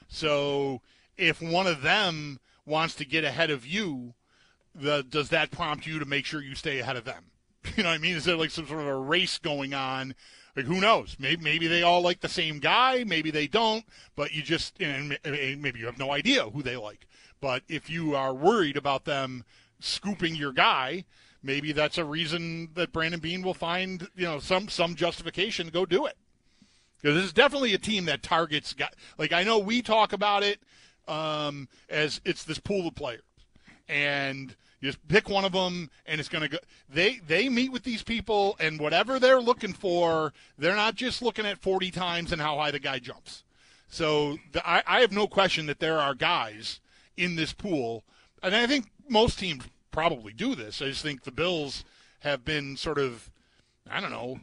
So 0.07 0.81
if 1.17 1.41
one 1.41 1.67
of 1.67 1.81
them 1.81 2.39
wants 2.65 2.95
to 2.95 3.05
get 3.05 3.25
ahead 3.25 3.51
of 3.51 3.65
you, 3.65 4.13
the, 4.73 5.05
does 5.07 5.29
that 5.29 5.51
prompt 5.51 5.85
you 5.85 5.99
to 5.99 6.05
make 6.05 6.25
sure 6.25 6.41
you 6.41 6.55
stay 6.55 6.79
ahead 6.79 6.95
of 6.95 7.05
them? 7.05 7.25
You 7.77 7.83
know 7.83 7.89
what 7.89 7.95
I 7.95 7.99
mean? 7.99 8.15
Is 8.17 8.25
there 8.25 8.35
like 8.35 8.51
some 8.51 8.67
sort 8.67 8.81
of 8.81 8.87
a 8.87 8.95
race 8.95 9.37
going 9.37 9.73
on? 9.73 10.15
Like 10.55 10.65
who 10.65 10.81
knows? 10.81 11.15
Maybe 11.17 11.41
maybe 11.41 11.67
they 11.67 11.81
all 11.81 12.01
like 12.01 12.19
the 12.19 12.27
same 12.27 12.59
guy, 12.59 13.05
maybe 13.05 13.31
they 13.31 13.47
don't. 13.47 13.85
But 14.17 14.33
you 14.33 14.41
just 14.43 14.81
and 14.81 15.17
maybe 15.23 15.79
you 15.79 15.85
have 15.85 15.97
no 15.97 16.11
idea 16.11 16.49
who 16.49 16.61
they 16.61 16.75
like. 16.75 17.07
But 17.39 17.63
if 17.69 17.89
you 17.89 18.15
are 18.15 18.33
worried 18.33 18.75
about 18.75 19.05
them 19.05 19.45
scooping 19.79 20.35
your 20.35 20.51
guy, 20.51 21.05
maybe 21.43 21.73
that's 21.73 21.97
a 21.97 22.05
reason 22.05 22.69
that 22.73 22.93
Brandon 22.93 23.19
Beane 23.19 23.43
will 23.43 23.53
find 23.53 24.07
you 24.15 24.25
know 24.25 24.39
some 24.39 24.69
some 24.69 24.95
justification 24.95 25.67
to 25.67 25.71
go 25.71 25.85
do 25.85 26.05
it. 26.05 26.17
Because 27.01 27.17
this 27.17 27.25
is 27.25 27.33
definitely 27.33 27.73
a 27.73 27.77
team 27.77 28.05
that 28.05 28.23
targets. 28.23 28.73
Like 29.17 29.33
I 29.33 29.43
know 29.43 29.59
we 29.59 29.81
talk 29.81 30.13
about 30.13 30.41
it 30.41 30.59
um, 31.07 31.67
as 31.89 32.21
it's 32.23 32.45
this 32.45 32.59
pool 32.59 32.87
of 32.87 32.95
players, 32.95 33.21
and 33.89 34.55
you 34.79 34.89
just 34.89 35.05
pick 35.07 35.29
one 35.29 35.45
of 35.45 35.51
them, 35.51 35.89
and 36.05 36.19
it's 36.19 36.29
going 36.29 36.43
to 36.43 36.49
go. 36.49 36.57
They 36.89 37.17
they 37.17 37.49
meet 37.49 37.71
with 37.71 37.83
these 37.83 38.03
people, 38.03 38.55
and 38.59 38.79
whatever 38.79 39.19
they're 39.19 39.41
looking 39.41 39.73
for, 39.73 40.33
they're 40.57 40.75
not 40.75 40.95
just 40.95 41.21
looking 41.21 41.45
at 41.45 41.57
40 41.57 41.91
times 41.91 42.31
and 42.31 42.41
how 42.41 42.57
high 42.57 42.71
the 42.71 42.79
guy 42.79 42.99
jumps. 42.99 43.43
So 43.89 44.37
the, 44.53 44.67
I, 44.67 44.81
I 44.87 45.01
have 45.01 45.11
no 45.11 45.27
question 45.27 45.67
that 45.67 45.79
there 45.79 45.99
are 45.99 46.15
guys 46.15 46.79
in 47.15 47.35
this 47.35 47.53
pool, 47.53 48.03
and 48.41 48.55
I 48.55 48.65
think 48.65 48.87
most 49.09 49.39
teams 49.39 49.65
probably 49.93 50.33
do 50.33 50.55
this. 50.55 50.81
I 50.81 50.87
just 50.87 51.03
think 51.03 51.23
the 51.23 51.31
Bills 51.31 51.85
have 52.19 52.43
been 52.43 52.75
sort 52.75 52.97
of, 52.97 53.31
I 53.89 54.01
don't 54.01 54.11
know, 54.11 54.39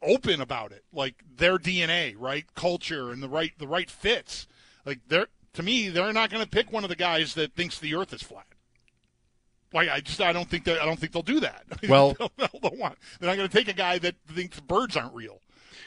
open 0.00 0.40
about 0.40 0.70
it, 0.70 0.84
like 0.92 1.24
their 1.36 1.58
DNA, 1.58 2.14
right, 2.16 2.44
culture, 2.54 3.10
and 3.10 3.20
the 3.20 3.28
right 3.28 3.52
the 3.58 3.66
right 3.66 3.90
fits. 3.90 4.46
Like 4.86 5.00
they're 5.08 5.26
to 5.54 5.62
me, 5.62 5.88
they're 5.88 6.12
not 6.12 6.30
going 6.30 6.44
to 6.44 6.48
pick 6.48 6.72
one 6.72 6.84
of 6.84 6.90
the 6.90 6.96
guys 6.96 7.34
that 7.34 7.54
thinks 7.54 7.78
the 7.78 7.94
Earth 7.94 8.12
is 8.12 8.22
flat. 8.22 8.46
Like 9.72 9.88
I 9.88 10.00
just 10.00 10.20
I 10.20 10.32
don't 10.32 10.48
think 10.48 10.64
that 10.64 10.80
I 10.80 10.84
don't 10.84 10.98
think 10.98 11.12
they'll 11.12 11.22
do 11.22 11.40
that. 11.40 11.64
Well, 11.88 12.12
they'll, 12.18 12.30
they'll 12.62 12.78
want, 12.78 12.96
they're 13.18 13.28
not 13.28 13.36
going 13.36 13.48
to 13.48 13.56
take 13.56 13.68
a 13.68 13.76
guy 13.76 13.98
that 13.98 14.14
thinks 14.28 14.60
birds 14.60 14.96
aren't 14.96 15.14
real. 15.14 15.40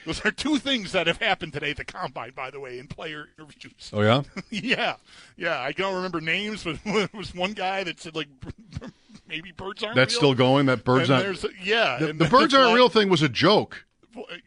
Those 0.07 0.23
are 0.23 0.31
two 0.31 0.57
things 0.57 0.93
that 0.93 1.05
have 1.07 1.17
happened 1.17 1.51
today 1.51 1.71
at 1.71 1.77
the 1.77 1.83
combine, 1.83 2.31
by 2.31 2.49
the 2.49 2.61
way, 2.61 2.79
in 2.79 2.87
player 2.87 3.27
interviews. 3.37 3.91
Oh 3.91 4.01
yeah, 4.01 4.23
yeah, 4.49 4.95
yeah. 5.35 5.59
I 5.59 5.73
don't 5.73 5.95
remember 5.95 6.21
names, 6.21 6.63
but 6.63 6.79
it 6.85 7.13
was 7.13 7.35
one 7.35 7.51
guy 7.51 7.83
that 7.83 7.99
said 7.99 8.15
like 8.15 8.29
maybe 9.27 9.51
birds 9.51 9.83
aren't. 9.83 9.95
That's 9.95 10.13
real. 10.13 10.19
still 10.19 10.33
going. 10.35 10.65
That 10.67 10.83
birds 10.83 11.09
aren't. 11.09 11.43
Yeah, 11.63 11.97
the, 11.99 12.13
the 12.13 12.25
birds 12.25 12.53
aren't 12.53 12.75
real 12.75 12.89
thing 12.89 13.09
was 13.09 13.21
a 13.21 13.29
joke. 13.29 13.85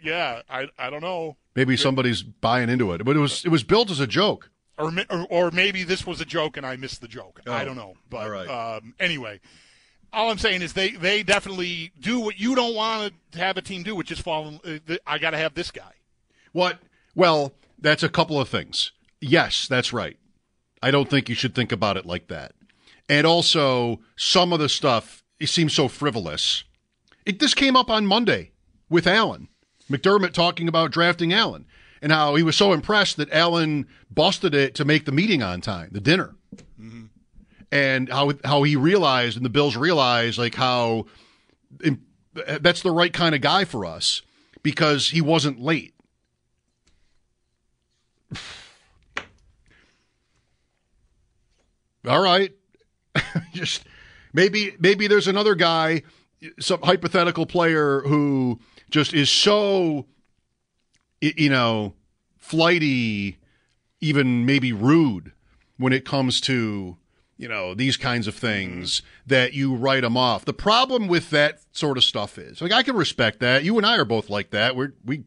Yeah, 0.02 0.42
I 0.48 0.68
I 0.78 0.90
don't 0.90 1.02
know. 1.02 1.36
Maybe 1.54 1.76
somebody's 1.76 2.22
buying 2.22 2.68
into 2.68 2.92
it, 2.92 3.04
but 3.04 3.16
it 3.16 3.20
was 3.20 3.44
it 3.44 3.50
was 3.50 3.62
built 3.62 3.90
as 3.90 4.00
a 4.00 4.06
joke 4.06 4.50
or, 4.80 4.92
or, 5.10 5.26
or 5.30 5.50
maybe 5.50 5.84
this 5.84 6.06
was 6.06 6.20
a 6.20 6.24
joke 6.24 6.56
and 6.56 6.66
I 6.66 6.76
missed 6.76 7.00
the 7.00 7.08
joke. 7.08 7.40
Oh, 7.46 7.52
I 7.52 7.64
don't 7.64 7.76
know. 7.76 7.94
But 8.08 8.30
right. 8.30 8.48
um, 8.48 8.94
anyway, 8.98 9.40
all 10.12 10.30
I'm 10.30 10.38
saying 10.38 10.62
is 10.62 10.72
they 10.72 10.90
they 10.90 11.22
definitely 11.22 11.92
do 12.00 12.18
what 12.20 12.38
you 12.38 12.54
don't 12.54 12.74
want 12.74 13.14
to 13.32 13.38
have 13.38 13.56
a 13.56 13.62
team 13.62 13.82
do, 13.82 13.94
which 13.94 14.10
is 14.10 14.18
fall. 14.18 14.60
Uh, 14.64 14.96
I 15.06 15.18
got 15.18 15.30
to 15.30 15.38
have 15.38 15.54
this 15.54 15.70
guy. 15.70 15.92
What? 16.52 16.78
Well, 17.14 17.52
that's 17.78 18.02
a 18.02 18.08
couple 18.08 18.40
of 18.40 18.48
things. 18.48 18.92
Yes, 19.20 19.68
that's 19.68 19.92
right. 19.92 20.16
I 20.82 20.90
don't 20.90 21.10
think 21.10 21.28
you 21.28 21.34
should 21.34 21.54
think 21.54 21.72
about 21.72 21.96
it 21.96 22.06
like 22.06 22.28
that. 22.28 22.52
And 23.10 23.26
also, 23.26 24.00
some 24.14 24.52
of 24.52 24.60
the 24.60 24.68
stuff 24.68 25.24
it 25.40 25.48
seems 25.48 25.74
so 25.74 25.88
frivolous. 25.88 26.62
It 27.26 27.40
this 27.40 27.54
came 27.54 27.74
up 27.74 27.90
on 27.90 28.06
Monday 28.06 28.52
with 28.88 29.06
Allen 29.06 29.48
McDermott 29.90 30.32
talking 30.32 30.68
about 30.68 30.92
drafting 30.92 31.32
Allen 31.32 31.66
and 32.00 32.12
how 32.12 32.36
he 32.36 32.44
was 32.44 32.56
so 32.56 32.72
impressed 32.72 33.16
that 33.16 33.30
Allen 33.32 33.88
busted 34.10 34.54
it 34.54 34.76
to 34.76 34.84
make 34.84 35.04
the 35.06 35.12
meeting 35.12 35.42
on 35.42 35.60
time, 35.60 35.88
the 35.92 36.00
dinner. 36.00 36.36
Mm-hmm. 36.80 37.06
And 37.72 38.08
how 38.08 38.32
how 38.44 38.62
he 38.62 38.76
realized 38.76 39.36
and 39.36 39.44
the 39.44 39.50
Bills 39.50 39.76
realized 39.76 40.38
like 40.38 40.54
how 40.54 41.06
that's 42.34 42.82
the 42.82 42.92
right 42.92 43.12
kind 43.12 43.34
of 43.34 43.40
guy 43.40 43.64
for 43.64 43.84
us 43.84 44.22
because 44.62 45.10
he 45.10 45.20
wasn't 45.20 45.60
late. 45.60 45.94
All 52.08 52.22
right. 52.22 52.52
Just 53.52 53.84
maybe 54.32 54.76
maybe 54.78 55.06
there's 55.06 55.28
another 55.28 55.54
guy 55.54 56.02
some 56.58 56.80
hypothetical 56.82 57.44
player 57.44 58.00
who 58.00 58.58
just 58.90 59.12
is 59.12 59.28
so 59.28 60.06
you 61.20 61.50
know, 61.50 61.94
flighty, 62.38 63.38
even 64.00 64.46
maybe 64.46 64.72
rude 64.72 65.32
when 65.76 65.92
it 65.92 66.04
comes 66.04 66.40
to, 66.42 66.96
you 67.36 67.48
know, 67.48 67.74
these 67.74 67.96
kinds 67.96 68.26
of 68.26 68.34
things 68.34 69.02
that 69.26 69.52
you 69.52 69.74
write 69.74 70.02
them 70.02 70.16
off. 70.16 70.44
The 70.44 70.52
problem 70.52 71.08
with 71.08 71.30
that 71.30 71.60
sort 71.72 71.98
of 71.98 72.04
stuff 72.04 72.38
is, 72.38 72.60
like, 72.60 72.72
I 72.72 72.82
can 72.82 72.96
respect 72.96 73.40
that. 73.40 73.64
You 73.64 73.76
and 73.76 73.86
I 73.86 73.96
are 73.96 74.04
both 74.04 74.30
like 74.30 74.50
that. 74.50 74.76
We're, 74.76 74.92
we, 75.04 75.24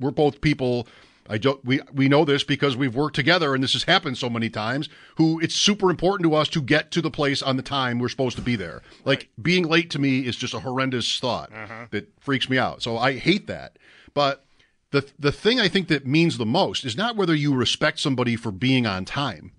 we're 0.00 0.10
both 0.10 0.40
people. 0.40 0.86
I 1.28 1.38
don't, 1.38 1.64
we, 1.64 1.80
we 1.92 2.08
know 2.08 2.24
this 2.24 2.44
because 2.44 2.76
we've 2.76 2.94
worked 2.94 3.16
together 3.16 3.54
and 3.54 3.62
this 3.62 3.72
has 3.72 3.84
happened 3.84 4.18
so 4.18 4.28
many 4.28 4.50
times 4.50 4.88
who 5.16 5.40
it's 5.40 5.54
super 5.54 5.90
important 5.90 6.28
to 6.28 6.34
us 6.34 6.48
to 6.50 6.60
get 6.60 6.90
to 6.92 7.00
the 7.00 7.10
place 7.10 7.42
on 7.42 7.56
the 7.56 7.62
time 7.62 7.98
we're 7.98 8.08
supposed 8.10 8.36
to 8.36 8.42
be 8.42 8.56
there. 8.56 8.82
Like 9.04 9.20
right. 9.20 9.42
being 9.42 9.64
late 9.64 9.90
to 9.90 9.98
me 9.98 10.20
is 10.20 10.36
just 10.36 10.54
a 10.54 10.60
horrendous 10.60 11.18
thought 11.18 11.50
uh-huh. 11.52 11.86
that 11.90 12.12
freaks 12.20 12.48
me 12.50 12.58
out. 12.58 12.82
So 12.82 12.98
I 12.98 13.14
hate 13.14 13.46
that. 13.46 13.78
But 14.12 14.44
the 14.90 15.10
the 15.18 15.32
thing 15.32 15.60
I 15.60 15.68
think 15.68 15.88
that 15.88 16.06
means 16.06 16.38
the 16.38 16.46
most 16.46 16.84
is 16.84 16.96
not 16.96 17.16
whether 17.16 17.34
you 17.34 17.54
respect 17.54 17.98
somebody 17.98 18.36
for 18.36 18.52
being 18.52 18.86
on 18.86 19.04
time. 19.04 19.52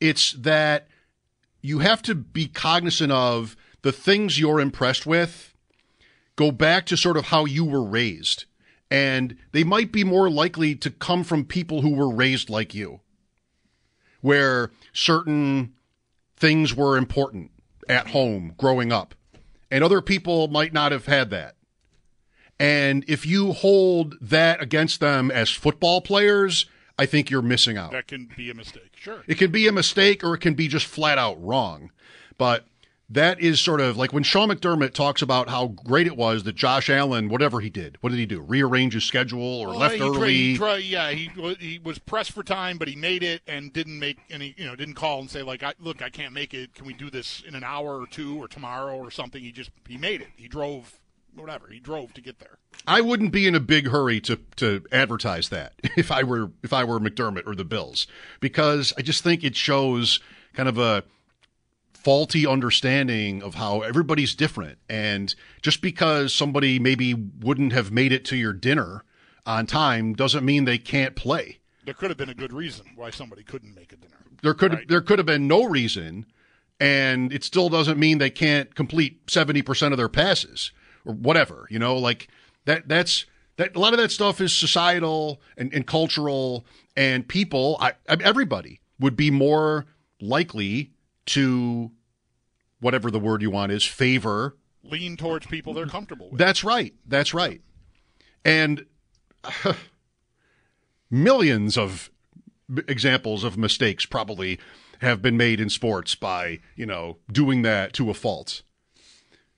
It's 0.00 0.32
that 0.32 0.88
you 1.60 1.80
have 1.80 2.02
to 2.02 2.14
be 2.14 2.48
cognizant 2.48 3.12
of 3.12 3.54
the 3.82 3.92
things 3.92 4.40
you're 4.40 4.60
impressed 4.60 5.06
with 5.06 5.54
go 6.36 6.50
back 6.50 6.86
to 6.86 6.96
sort 6.96 7.18
of 7.18 7.26
how 7.26 7.44
you 7.44 7.64
were 7.64 7.84
raised. 7.84 8.46
And 8.90 9.36
they 9.52 9.62
might 9.62 9.92
be 9.92 10.02
more 10.02 10.28
likely 10.28 10.74
to 10.76 10.90
come 10.90 11.22
from 11.22 11.44
people 11.44 11.82
who 11.82 11.94
were 11.94 12.12
raised 12.12 12.50
like 12.50 12.74
you, 12.74 13.00
where 14.20 14.70
certain 14.92 15.74
things 16.36 16.74
were 16.74 16.96
important 16.96 17.52
at 17.88 18.08
home 18.08 18.54
growing 18.56 18.92
up. 18.92 19.14
And 19.70 19.84
other 19.84 20.00
people 20.00 20.48
might 20.48 20.72
not 20.72 20.90
have 20.90 21.06
had 21.06 21.30
that. 21.30 21.54
And 22.58 23.04
if 23.08 23.24
you 23.24 23.52
hold 23.52 24.16
that 24.20 24.60
against 24.60 25.00
them 25.00 25.30
as 25.30 25.48
football 25.50 26.00
players, 26.00 26.66
I 26.98 27.06
think 27.06 27.30
you're 27.30 27.40
missing 27.40 27.78
out. 27.78 27.92
That 27.92 28.08
can 28.08 28.28
be 28.36 28.50
a 28.50 28.54
mistake. 28.54 28.92
Sure. 28.96 29.22
It 29.26 29.38
can 29.38 29.50
be 29.50 29.66
a 29.66 29.72
mistake 29.72 30.22
or 30.22 30.34
it 30.34 30.40
can 30.40 30.52
be 30.52 30.68
just 30.68 30.84
flat 30.84 31.16
out 31.16 31.42
wrong. 31.42 31.90
But 32.36 32.66
that 33.10 33.40
is 33.40 33.60
sort 33.60 33.80
of 33.80 33.96
like 33.96 34.12
when 34.12 34.22
Sean 34.22 34.48
McDermott 34.48 34.94
talks 34.94 35.20
about 35.20 35.48
how 35.48 35.68
great 35.68 36.06
it 36.06 36.16
was 36.16 36.44
that 36.44 36.54
Josh 36.54 36.88
Allen, 36.88 37.28
whatever 37.28 37.60
he 37.60 37.68
did, 37.68 37.98
what 38.00 38.10
did 38.10 38.18
he 38.18 38.26
do? 38.26 38.40
Rearrange 38.40 38.94
his 38.94 39.04
schedule 39.04 39.42
or 39.42 39.68
well, 39.68 39.78
left 39.78 39.96
he 39.96 40.00
early? 40.00 40.34
he 40.34 40.56
tried, 40.56 40.84
yeah, 40.84 41.10
he 41.10 41.30
he 41.58 41.80
was 41.82 41.98
pressed 41.98 42.32
for 42.32 42.42
time, 42.42 42.78
but 42.78 42.86
he 42.86 42.94
made 42.94 43.22
it 43.22 43.42
and 43.46 43.72
didn't 43.72 43.98
make 43.98 44.18
any. 44.30 44.54
You 44.56 44.66
know, 44.66 44.76
didn't 44.76 44.94
call 44.94 45.20
and 45.20 45.28
say 45.28 45.42
like, 45.42 45.62
I, 45.62 45.74
"Look, 45.80 46.02
I 46.02 46.08
can't 46.08 46.32
make 46.32 46.54
it. 46.54 46.74
Can 46.74 46.86
we 46.86 46.94
do 46.94 47.10
this 47.10 47.42
in 47.46 47.54
an 47.54 47.64
hour 47.64 48.00
or 48.00 48.06
two 48.06 48.40
or 48.40 48.46
tomorrow 48.46 48.96
or 48.96 49.10
something?" 49.10 49.42
He 49.42 49.50
just 49.50 49.70
he 49.88 49.96
made 49.96 50.20
it. 50.20 50.28
He 50.36 50.46
drove 50.46 51.00
whatever. 51.34 51.68
He 51.68 51.80
drove 51.80 52.14
to 52.14 52.20
get 52.20 52.38
there. 52.38 52.58
I 52.86 53.00
wouldn't 53.00 53.32
be 53.32 53.46
in 53.46 53.54
a 53.54 53.60
big 53.60 53.88
hurry 53.88 54.20
to 54.20 54.38
to 54.56 54.84
advertise 54.92 55.48
that 55.48 55.72
if 55.96 56.12
I 56.12 56.22
were 56.22 56.52
if 56.62 56.72
I 56.72 56.84
were 56.84 57.00
McDermott 57.00 57.46
or 57.46 57.56
the 57.56 57.64
Bills 57.64 58.06
because 58.38 58.92
I 58.96 59.02
just 59.02 59.24
think 59.24 59.42
it 59.42 59.56
shows 59.56 60.20
kind 60.54 60.68
of 60.68 60.78
a 60.78 61.02
faulty 62.02 62.46
understanding 62.46 63.42
of 63.42 63.54
how 63.56 63.82
everybody's 63.82 64.34
different 64.34 64.78
and 64.88 65.34
just 65.60 65.82
because 65.82 66.32
somebody 66.32 66.78
maybe 66.78 67.12
wouldn't 67.14 67.72
have 67.72 67.90
made 67.92 68.10
it 68.10 68.24
to 68.24 68.36
your 68.36 68.52
dinner 68.52 69.04
on 69.44 69.66
time 69.66 70.14
doesn't 70.14 70.44
mean 70.44 70.64
they 70.64 70.78
can't 70.78 71.14
play. 71.14 71.58
There 71.84 71.94
could 71.94 72.10
have 72.10 72.16
been 72.16 72.30
a 72.30 72.34
good 72.34 72.52
reason 72.52 72.86
why 72.96 73.10
somebody 73.10 73.42
couldn't 73.42 73.74
make 73.74 73.92
a 73.92 73.96
dinner. 73.96 74.16
There 74.42 74.54
could 74.54 74.72
right? 74.72 74.88
there 74.88 75.00
could 75.02 75.18
have 75.18 75.26
been 75.26 75.46
no 75.46 75.64
reason 75.64 76.26
and 76.78 77.32
it 77.32 77.44
still 77.44 77.68
doesn't 77.68 77.98
mean 77.98 78.18
they 78.18 78.30
can't 78.30 78.74
complete 78.74 79.26
70% 79.26 79.90
of 79.92 79.98
their 79.98 80.08
passes 80.08 80.72
or 81.04 81.12
whatever, 81.12 81.66
you 81.70 81.78
know, 81.78 81.96
like 81.96 82.28
that 82.64 82.88
that's 82.88 83.26
That 83.56 83.76
a 83.76 83.78
lot 83.78 83.92
of 83.92 83.98
that 83.98 84.10
stuff 84.10 84.40
is 84.40 84.56
societal 84.56 85.42
and, 85.58 85.72
and 85.74 85.86
cultural, 85.86 86.64
and 86.96 87.28
people, 87.28 87.76
I, 87.80 87.92
everybody 88.08 88.80
would 88.98 89.16
be 89.16 89.30
more 89.30 89.84
likely 90.20 90.92
to 91.30 91.90
whatever 92.80 93.10
the 93.10 93.20
word 93.20 93.42
you 93.42 93.50
want 93.50 93.72
is 93.72 93.84
favor 93.84 94.56
lean 94.84 95.16
towards 95.16 95.46
people 95.46 95.74
they're 95.74 95.86
comfortable 95.86 96.30
with. 96.30 96.38
That's 96.38 96.64
right. 96.64 96.94
That's 97.06 97.34
right. 97.34 97.60
And 98.44 98.86
uh, 99.44 99.74
millions 101.10 101.76
of 101.76 102.10
examples 102.88 103.44
of 103.44 103.58
mistakes 103.58 104.06
probably 104.06 104.58
have 105.00 105.22
been 105.22 105.36
made 105.36 105.60
in 105.60 105.70
sports 105.70 106.14
by, 106.14 106.60
you 106.76 106.86
know, 106.86 107.18
doing 107.32 107.62
that 107.62 107.92
to 107.94 108.10
a 108.10 108.14
fault. 108.14 108.62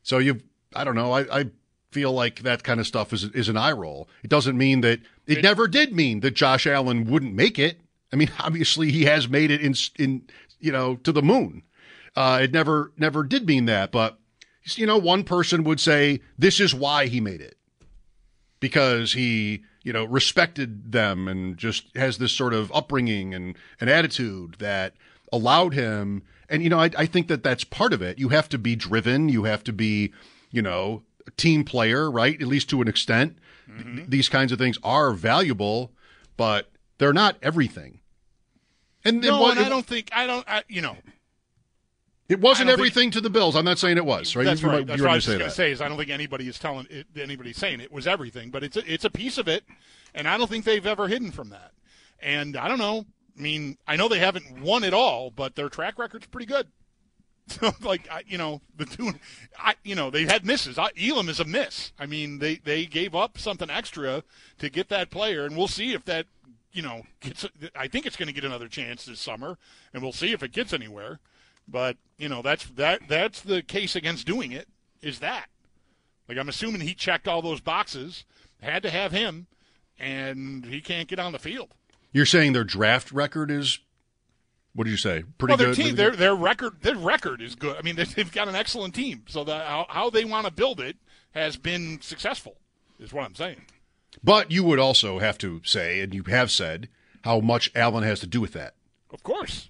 So 0.02 0.18
you've, 0.18 0.42
I 0.74 0.84
don't 0.84 0.94
know, 0.94 1.12
I, 1.12 1.40
I 1.40 1.50
feel 1.90 2.12
like 2.12 2.40
that 2.40 2.64
kind 2.64 2.80
of 2.80 2.86
stuff 2.86 3.12
is 3.12 3.24
is 3.24 3.48
an 3.48 3.56
eye 3.56 3.72
roll. 3.72 4.08
It 4.22 4.30
doesn't 4.30 4.56
mean 4.56 4.80
that 4.80 5.00
it, 5.26 5.38
it 5.38 5.42
never 5.42 5.68
did 5.68 5.94
mean 5.94 6.20
that 6.20 6.32
Josh 6.32 6.66
Allen 6.66 7.04
wouldn't 7.04 7.34
make 7.34 7.58
it. 7.58 7.80
I 8.12 8.16
mean, 8.16 8.30
obviously 8.40 8.90
he 8.90 9.04
has 9.04 9.28
made 9.28 9.50
it 9.50 9.60
in 9.60 9.74
in 9.98 10.22
you 10.62 10.72
know 10.72 10.96
to 10.96 11.12
the 11.12 11.22
moon. 11.22 11.62
Uh, 12.16 12.40
it 12.42 12.52
never 12.52 12.92
never 12.96 13.22
did 13.22 13.46
mean 13.46 13.66
that, 13.66 13.92
but 13.92 14.18
you 14.64 14.86
know, 14.86 14.98
one 14.98 15.24
person 15.24 15.64
would 15.64 15.80
say 15.80 16.20
this 16.38 16.60
is 16.60 16.74
why 16.74 17.06
he 17.06 17.20
made 17.20 17.40
it 17.40 17.56
because 18.60 19.12
he 19.14 19.64
you 19.82 19.92
know 19.92 20.04
respected 20.04 20.92
them 20.92 21.26
and 21.26 21.56
just 21.56 21.94
has 21.96 22.18
this 22.18 22.32
sort 22.32 22.54
of 22.54 22.70
upbringing 22.72 23.34
and 23.34 23.56
an 23.80 23.88
attitude 23.88 24.56
that 24.58 24.94
allowed 25.32 25.74
him. 25.74 26.22
And 26.48 26.62
you 26.62 26.68
know, 26.68 26.78
I, 26.78 26.90
I 26.96 27.06
think 27.06 27.28
that 27.28 27.42
that's 27.42 27.64
part 27.64 27.92
of 27.92 28.02
it. 28.02 28.18
You 28.18 28.28
have 28.28 28.48
to 28.50 28.58
be 28.58 28.76
driven. 28.76 29.28
You 29.28 29.44
have 29.44 29.64
to 29.64 29.72
be, 29.72 30.12
you 30.50 30.62
know, 30.62 31.02
a 31.26 31.30
team 31.32 31.64
player, 31.64 32.10
right? 32.10 32.40
At 32.40 32.46
least 32.46 32.70
to 32.70 32.82
an 32.82 32.88
extent. 32.88 33.38
Mm-hmm. 33.68 34.04
These 34.08 34.28
kinds 34.28 34.52
of 34.52 34.58
things 34.58 34.78
are 34.82 35.12
valuable, 35.12 35.92
but 36.36 36.70
they're 36.98 37.12
not 37.12 37.36
everything. 37.42 38.00
And, 39.04 39.20
no, 39.20 39.50
and 39.50 39.58
I 39.58 39.68
don't 39.68 39.86
think 39.86 40.10
I 40.12 40.26
don't. 40.26 40.48
I, 40.48 40.62
you 40.68 40.80
know, 40.80 40.96
it 42.28 42.40
wasn't 42.40 42.70
everything 42.70 43.04
think, 43.04 43.14
to 43.14 43.20
the 43.20 43.30
Bills. 43.30 43.56
I'm 43.56 43.64
not 43.64 43.78
saying 43.78 43.96
it 43.96 44.06
was. 44.06 44.34
Right? 44.36 44.44
That's 44.44 44.62
you, 44.62 44.68
right. 44.68 44.80
You, 44.80 44.84
that's 44.84 44.98
you 44.98 45.04
what 45.04 45.12
I 45.12 45.14
was 45.16 45.26
going 45.26 45.40
to 45.40 45.50
say. 45.50 45.72
Is 45.72 45.80
I 45.80 45.88
don't 45.88 45.98
think 45.98 46.10
anybody 46.10 46.48
is 46.48 46.58
telling 46.58 46.86
it, 46.88 47.06
anybody 47.16 47.52
saying 47.52 47.80
it 47.80 47.92
was 47.92 48.06
everything, 48.06 48.50
but 48.50 48.62
it's 48.62 48.76
a, 48.76 48.92
it's 48.92 49.04
a 49.04 49.10
piece 49.10 49.38
of 49.38 49.48
it, 49.48 49.64
and 50.14 50.28
I 50.28 50.38
don't 50.38 50.48
think 50.48 50.64
they've 50.64 50.86
ever 50.86 51.08
hidden 51.08 51.32
from 51.32 51.50
that. 51.50 51.72
And 52.20 52.56
I 52.56 52.68
don't 52.68 52.78
know. 52.78 53.06
I 53.36 53.40
mean, 53.40 53.76
I 53.86 53.96
know 53.96 54.08
they 54.08 54.18
haven't 54.18 54.60
won 54.60 54.84
it 54.84 54.94
all, 54.94 55.30
but 55.30 55.56
their 55.56 55.68
track 55.68 55.98
record's 55.98 56.26
pretty 56.26 56.46
good. 56.46 56.68
So, 57.48 57.72
like, 57.82 58.08
I, 58.10 58.22
you 58.26 58.38
know, 58.38 58.60
the 58.76 58.86
two, 58.86 59.12
I, 59.58 59.74
you 59.82 59.96
know, 59.96 60.10
they 60.10 60.24
had 60.24 60.46
misses. 60.46 60.78
I, 60.78 60.90
Elam 60.98 61.28
is 61.28 61.40
a 61.40 61.44
miss. 61.44 61.92
I 61.98 62.06
mean, 62.06 62.38
they 62.38 62.54
they 62.54 62.86
gave 62.86 63.16
up 63.16 63.36
something 63.36 63.68
extra 63.68 64.22
to 64.58 64.70
get 64.70 64.88
that 64.90 65.10
player, 65.10 65.44
and 65.44 65.56
we'll 65.56 65.66
see 65.66 65.92
if 65.92 66.04
that, 66.04 66.26
you 66.72 66.82
know, 66.82 67.02
gets. 67.20 67.46
I 67.76 67.88
think 67.88 68.06
it's 68.06 68.16
going 68.16 68.28
to 68.28 68.32
get 68.32 68.44
another 68.44 68.68
chance 68.68 69.04
this 69.04 69.20
summer, 69.20 69.58
and 69.92 70.02
we'll 70.02 70.12
see 70.12 70.32
if 70.32 70.42
it 70.42 70.52
gets 70.52 70.72
anywhere. 70.72 71.20
But 71.68 71.96
you 72.18 72.28
know, 72.28 72.42
that's 72.42 72.66
that 72.66 73.02
that's 73.08 73.40
the 73.40 73.62
case 73.62 73.94
against 73.96 74.26
doing 74.26 74.52
it. 74.52 74.68
Is 75.00 75.18
that 75.20 75.46
like 76.28 76.38
I'm 76.38 76.48
assuming 76.48 76.80
he 76.80 76.94
checked 76.94 77.28
all 77.28 77.42
those 77.42 77.60
boxes, 77.60 78.24
had 78.60 78.82
to 78.82 78.90
have 78.90 79.12
him, 79.12 79.46
and 79.98 80.64
he 80.64 80.80
can't 80.80 81.08
get 81.08 81.18
on 81.18 81.32
the 81.32 81.38
field. 81.38 81.74
You're 82.12 82.26
saying 82.26 82.52
their 82.52 82.64
draft 82.64 83.12
record 83.12 83.50
is 83.50 83.78
what 84.74 84.84
did 84.84 84.90
you 84.90 84.96
say? 84.96 85.24
Pretty 85.38 85.52
well, 85.52 85.56
their 85.58 85.66
good. 85.68 85.76
Team, 85.76 85.96
their 85.96 86.10
their 86.12 86.34
record 86.34 86.80
their 86.82 86.96
record 86.96 87.42
is 87.42 87.54
good. 87.54 87.76
I 87.76 87.82
mean, 87.82 87.96
they've 87.96 88.32
got 88.32 88.48
an 88.48 88.54
excellent 88.54 88.94
team. 88.94 89.24
So 89.28 89.44
the, 89.44 89.58
how, 89.58 89.86
how 89.88 90.10
they 90.10 90.24
want 90.24 90.46
to 90.46 90.52
build 90.52 90.80
it 90.80 90.96
has 91.32 91.56
been 91.56 92.00
successful. 92.00 92.56
Is 92.98 93.12
what 93.12 93.24
I'm 93.24 93.34
saying. 93.34 93.60
But 94.22 94.50
you 94.50 94.64
would 94.64 94.78
also 94.78 95.18
have 95.18 95.38
to 95.38 95.60
say, 95.64 96.00
and 96.00 96.14
you 96.14 96.24
have 96.24 96.50
said, 96.50 96.88
how 97.22 97.40
much 97.40 97.70
Allen 97.74 98.04
has 98.04 98.20
to 98.20 98.26
do 98.26 98.40
with 98.40 98.52
that. 98.52 98.74
Of 99.10 99.22
course. 99.22 99.68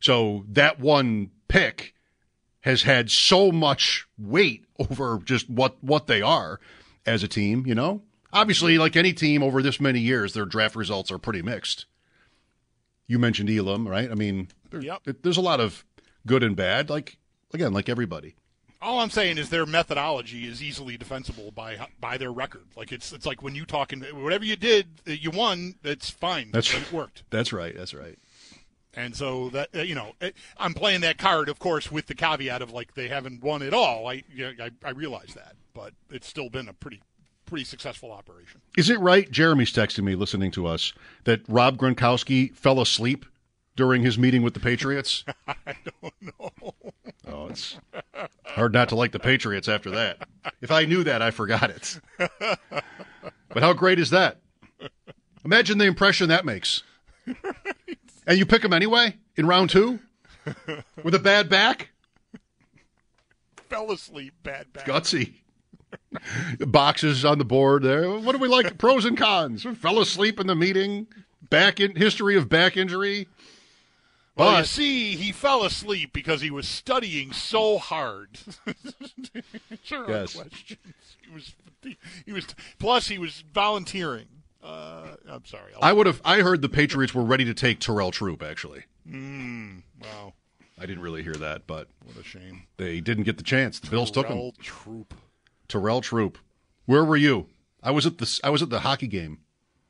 So 0.00 0.44
that 0.48 0.78
one 0.78 1.30
pick 1.48 1.94
has 2.60 2.82
had 2.82 3.10
so 3.10 3.50
much 3.50 4.06
weight 4.18 4.64
over 4.78 5.18
just 5.24 5.48
what 5.48 5.82
what 5.82 6.06
they 6.06 6.22
are 6.22 6.60
as 7.06 7.22
a 7.22 7.28
team. 7.28 7.64
You 7.66 7.74
know, 7.74 8.02
obviously, 8.32 8.78
like 8.78 8.96
any 8.96 9.12
team 9.12 9.42
over 9.42 9.62
this 9.62 9.80
many 9.80 10.00
years, 10.00 10.34
their 10.34 10.44
draft 10.44 10.76
results 10.76 11.10
are 11.10 11.18
pretty 11.18 11.42
mixed. 11.42 11.86
You 13.06 13.18
mentioned 13.18 13.50
Elam, 13.50 13.88
right? 13.88 14.10
I 14.10 14.14
mean, 14.14 14.48
there, 14.70 14.82
yep. 14.82 15.02
there's 15.22 15.36
a 15.36 15.42
lot 15.42 15.60
of 15.60 15.84
good 16.26 16.42
and 16.42 16.54
bad. 16.54 16.90
Like 16.90 17.18
again, 17.52 17.72
like 17.72 17.88
everybody. 17.88 18.36
All 18.80 19.00
I'm 19.00 19.10
saying 19.10 19.38
is 19.38 19.50
their 19.50 19.66
methodology 19.66 20.46
is 20.46 20.62
easily 20.62 20.96
defensible 20.96 21.50
by 21.50 21.88
by 22.00 22.16
their 22.16 22.30
record. 22.30 22.64
Like 22.76 22.92
it's 22.92 23.12
it's 23.12 23.26
like 23.26 23.42
when 23.42 23.54
you 23.54 23.64
talk 23.64 23.92
and 23.92 24.04
whatever 24.22 24.44
you 24.44 24.56
did, 24.56 24.86
you 25.04 25.30
won. 25.30 25.74
That's 25.82 26.10
fine. 26.10 26.50
That's 26.52 26.72
it 26.72 26.92
worked. 26.92 27.24
That's 27.30 27.52
right. 27.52 27.76
That's 27.76 27.92
right. 27.92 28.18
And 28.94 29.16
so 29.16 29.50
that 29.50 29.74
you 29.74 29.94
know, 29.94 30.12
I'm 30.58 30.74
playing 30.74 31.00
that 31.00 31.18
card, 31.18 31.48
of 31.48 31.58
course, 31.58 31.90
with 31.90 32.06
the 32.06 32.14
caveat 32.14 32.62
of 32.62 32.70
like 32.72 32.94
they 32.94 33.08
haven't 33.08 33.42
won 33.42 33.62
at 33.62 33.74
all. 33.74 34.06
I 34.06 34.22
I, 34.40 34.70
I 34.84 34.90
realize 34.90 35.34
that, 35.34 35.56
but 35.74 35.92
it's 36.10 36.28
still 36.28 36.48
been 36.48 36.68
a 36.68 36.72
pretty 36.72 37.00
pretty 37.46 37.64
successful 37.64 38.12
operation. 38.12 38.60
Is 38.76 38.90
it 38.90 39.00
right? 39.00 39.30
Jeremy's 39.30 39.72
texting 39.72 40.04
me, 40.04 40.14
listening 40.14 40.50
to 40.52 40.66
us, 40.66 40.92
that 41.24 41.40
Rob 41.48 41.78
Gronkowski 41.78 42.54
fell 42.54 42.80
asleep 42.80 43.24
during 43.78 44.02
his 44.02 44.18
meeting 44.18 44.42
with 44.42 44.54
the 44.54 44.60
Patriots. 44.60 45.24
I 45.46 45.76
don't 46.02 46.14
know. 46.20 46.74
Oh, 47.26 47.46
it's 47.46 47.78
hard 48.44 48.72
not 48.72 48.88
to 48.88 48.96
like 48.96 49.12
the 49.12 49.20
Patriots 49.20 49.68
after 49.68 49.90
that. 49.92 50.26
If 50.60 50.72
I 50.72 50.84
knew 50.84 51.04
that, 51.04 51.22
I 51.22 51.30
forgot 51.30 51.70
it. 51.70 52.00
But 52.18 53.62
how 53.62 53.72
great 53.72 53.98
is 54.00 54.10
that? 54.10 54.40
Imagine 55.44 55.78
the 55.78 55.86
impression 55.86 56.28
that 56.28 56.44
makes. 56.44 56.82
And 58.26 58.36
you 58.38 58.44
pick 58.44 58.64
him 58.64 58.72
anyway 58.72 59.16
in 59.36 59.46
round 59.46 59.70
two 59.70 60.00
with 61.04 61.14
a 61.14 61.18
bad 61.18 61.48
back? 61.48 61.90
Fell 63.68 63.92
asleep, 63.92 64.34
bad 64.42 64.72
back. 64.72 64.86
Gutsy. 64.86 65.34
Boxes 66.60 67.24
on 67.24 67.38
the 67.38 67.44
board 67.44 67.84
there. 67.84 68.10
What 68.10 68.32
do 68.32 68.38
we 68.38 68.48
like? 68.48 68.76
Pros 68.76 69.04
and 69.04 69.16
cons. 69.16 69.64
Fell 69.78 70.00
asleep 70.00 70.40
in 70.40 70.46
the 70.48 70.54
meeting. 70.56 71.06
Back 71.48 71.80
in 71.80 71.96
history 71.96 72.36
of 72.36 72.48
back 72.48 72.76
injury. 72.76 73.28
Well, 74.38 74.52
but, 74.52 74.58
you 74.58 74.64
see, 74.66 75.16
he 75.16 75.32
fell 75.32 75.64
asleep 75.64 76.12
because 76.12 76.40
he 76.40 76.50
was 76.50 76.68
studying 76.68 77.32
so 77.32 77.76
hard. 77.76 78.38
sure, 79.82 80.08
yes. 80.08 80.36
questions. 80.36 80.78
He 81.20 81.34
was, 81.34 81.54
he 82.24 82.32
was. 82.32 82.46
Plus, 82.78 83.08
he 83.08 83.18
was 83.18 83.42
volunteering. 83.52 84.28
Uh, 84.62 85.16
I'm 85.28 85.44
sorry. 85.44 85.72
I'll... 85.74 85.82
i 85.82 85.92
would 85.92 86.06
have. 86.06 86.22
I 86.24 86.42
heard 86.42 86.62
the 86.62 86.68
Patriots 86.68 87.12
were 87.12 87.24
ready 87.24 87.44
to 87.46 87.54
take 87.54 87.80
Torell 87.80 88.12
Troup. 88.12 88.42
Actually. 88.42 88.84
Mm, 89.10 89.82
wow. 90.00 90.34
I 90.80 90.86
didn't 90.86 91.02
really 91.02 91.24
hear 91.24 91.34
that, 91.34 91.66
but 91.66 91.88
what 92.04 92.16
a 92.16 92.22
shame. 92.22 92.68
They 92.76 93.00
didn't 93.00 93.24
get 93.24 93.38
the 93.38 93.42
chance. 93.42 93.80
The 93.80 93.88
Terrell 93.88 94.02
Bills 94.02 94.10
took 94.12 94.28
him. 94.28 94.52
Troup. 94.60 95.14
Torell 95.68 96.00
Troup. 96.00 96.38
Where 96.86 97.04
were 97.04 97.16
you? 97.16 97.46
I 97.82 97.90
was 97.90 98.06
at 98.06 98.18
the. 98.18 98.40
I 98.44 98.50
was 98.50 98.62
at 98.62 98.70
the 98.70 98.80
hockey 98.80 99.08
game. 99.08 99.40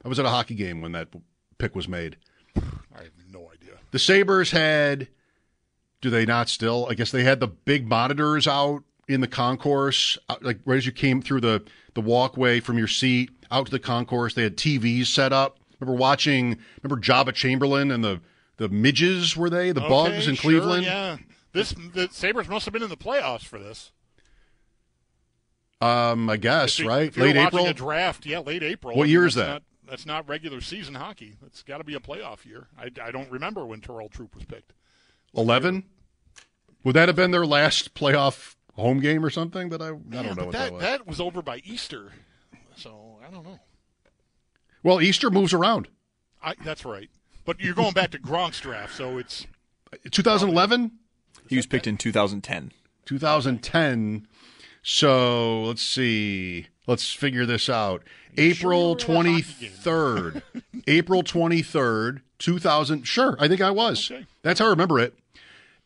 I 0.02 0.08
was 0.08 0.18
at 0.18 0.24
a 0.24 0.30
hockey 0.30 0.54
game 0.54 0.80
when 0.80 0.92
that 0.92 1.08
pick 1.58 1.74
was 1.74 1.86
made. 1.86 2.16
I 2.94 3.02
have 3.04 3.12
no 3.32 3.50
idea. 3.52 3.74
The 3.90 3.98
Sabres 3.98 4.50
had. 4.50 5.08
Do 6.00 6.10
they 6.10 6.24
not 6.24 6.48
still? 6.48 6.86
I 6.88 6.94
guess 6.94 7.10
they 7.10 7.24
had 7.24 7.40
the 7.40 7.48
big 7.48 7.88
monitors 7.88 8.46
out 8.46 8.84
in 9.08 9.20
the 9.20 9.26
concourse, 9.26 10.16
like 10.42 10.60
right 10.64 10.76
as 10.76 10.86
you 10.86 10.92
came 10.92 11.20
through 11.20 11.40
the 11.40 11.64
the 11.94 12.00
walkway 12.00 12.60
from 12.60 12.78
your 12.78 12.86
seat 12.86 13.30
out 13.50 13.66
to 13.66 13.72
the 13.72 13.80
concourse. 13.80 14.34
They 14.34 14.44
had 14.44 14.56
TVs 14.56 15.06
set 15.06 15.32
up. 15.32 15.58
Remember 15.80 15.98
watching? 15.98 16.58
Remember 16.82 17.02
Joba 17.02 17.34
Chamberlain 17.34 17.90
and 17.90 18.04
the 18.04 18.20
the 18.58 18.68
midges? 18.68 19.36
Were 19.36 19.50
they 19.50 19.72
the 19.72 19.80
okay, 19.80 19.88
bugs 19.88 20.28
in 20.28 20.34
sure, 20.34 20.50
Cleveland? 20.50 20.84
Yeah, 20.84 21.16
this 21.52 21.74
the 21.94 22.08
Sabres 22.12 22.48
must 22.48 22.64
have 22.66 22.72
been 22.72 22.82
in 22.82 22.90
the 22.90 22.96
playoffs 22.96 23.44
for 23.44 23.58
this. 23.58 23.92
Um, 25.80 26.28
I 26.28 26.36
guess 26.36 26.78
you, 26.78 26.88
right. 26.88 27.16
late 27.16 27.36
April. 27.36 27.66
A 27.66 27.72
draft, 27.72 28.26
yeah, 28.26 28.40
late 28.40 28.64
April. 28.64 28.96
What 28.96 29.08
year 29.08 29.24
is 29.24 29.34
that? 29.34 29.48
Not, 29.48 29.62
that's 29.88 30.06
not 30.06 30.28
regular 30.28 30.60
season 30.60 30.94
hockey. 30.94 31.36
That's 31.40 31.62
got 31.62 31.78
to 31.78 31.84
be 31.84 31.94
a 31.94 32.00
playoff 32.00 32.44
year. 32.44 32.68
I, 32.78 32.90
I 33.02 33.10
don't 33.10 33.30
remember 33.30 33.66
when 33.66 33.80
Torell 33.80 34.10
Troup 34.10 34.34
was 34.34 34.44
picked. 34.44 34.72
Eleven. 35.36 35.84
Would 36.84 36.94
that 36.94 37.08
have 37.08 37.16
been 37.16 37.32
their 37.32 37.46
last 37.46 37.94
playoff 37.94 38.54
home 38.74 39.00
game 39.00 39.24
or 39.24 39.30
something? 39.30 39.68
That 39.70 39.82
I 39.82 39.88
I 39.88 39.90
don't 40.22 40.36
know 40.36 40.46
what 40.46 40.52
that, 40.52 40.52
that 40.52 40.72
was. 40.72 40.82
That 40.82 41.06
was 41.06 41.20
over 41.20 41.42
by 41.42 41.60
Easter. 41.64 42.12
So 42.76 43.18
I 43.26 43.30
don't 43.30 43.44
know. 43.44 43.58
Well, 44.82 45.02
Easter 45.02 45.30
moves 45.30 45.52
around. 45.52 45.88
I, 46.42 46.54
that's 46.64 46.84
right. 46.84 47.10
But 47.44 47.60
you're 47.60 47.74
going 47.74 47.92
back 47.92 48.10
to 48.12 48.18
Gronk's 48.18 48.60
draft, 48.60 48.94
so 48.94 49.18
it's 49.18 49.46
uh, 49.92 49.96
2011. 50.10 50.92
He 51.48 51.56
was 51.56 51.66
picked 51.66 51.86
in 51.86 51.96
2010. 51.96 52.72
2010. 53.06 54.28
So 54.82 55.62
let's 55.62 55.82
see. 55.82 56.68
Let's 56.88 57.12
figure 57.12 57.44
this 57.44 57.68
out. 57.68 58.02
April 58.38 58.96
23rd. 58.96 60.40
April 60.86 61.22
23rd, 61.22 62.22
2000. 62.38 63.06
Sure, 63.06 63.36
I 63.38 63.46
think 63.46 63.60
I 63.60 63.70
was. 63.70 64.10
Okay. 64.10 64.24
That's 64.40 64.58
how 64.58 64.66
I 64.66 64.70
remember 64.70 64.98
it. 64.98 65.14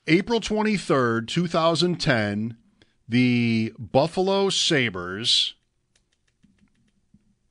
April 0.06 0.40
23rd, 0.40 1.26
2010, 1.26 2.56
the 3.08 3.74
Buffalo 3.78 4.48
Sabres 4.48 5.54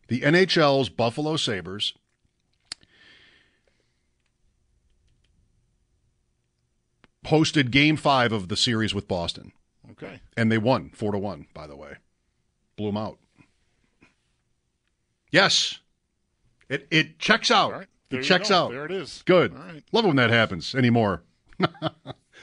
The 0.07 0.21
NHL's 0.21 0.87
Buffalo 0.87 1.35
Sabres 1.35 1.93
hosted 7.25 7.69
game 7.69 7.97
five 7.97 8.31
of 8.31 8.47
the 8.47 8.55
series 8.55 8.95
with 8.95 9.09
Boston. 9.09 9.51
Okay. 9.91 10.21
And 10.37 10.49
they 10.49 10.57
won 10.57 10.89
four 10.93 11.11
to 11.11 11.17
one, 11.17 11.47
by 11.53 11.67
the 11.67 11.75
way. 11.75 11.95
Blew 12.77 12.87
them 12.87 12.97
out. 12.97 13.17
Yes. 15.31 15.79
It 16.69 16.87
it 16.91 17.19
checks 17.19 17.49
out. 17.51 17.73
All 17.73 17.79
right. 17.79 17.87
There 18.09 18.19
It 18.19 18.23
checks 18.23 18.49
go. 18.49 18.55
out. 18.65 18.71
There 18.71 18.85
it 18.85 18.91
is. 18.91 19.23
Good. 19.25 19.53
All 19.53 19.59
right. 19.63 19.83
Love 19.91 20.05
it 20.05 20.07
when 20.07 20.17
that 20.17 20.29
happens 20.29 20.75
anymore. 20.75 21.23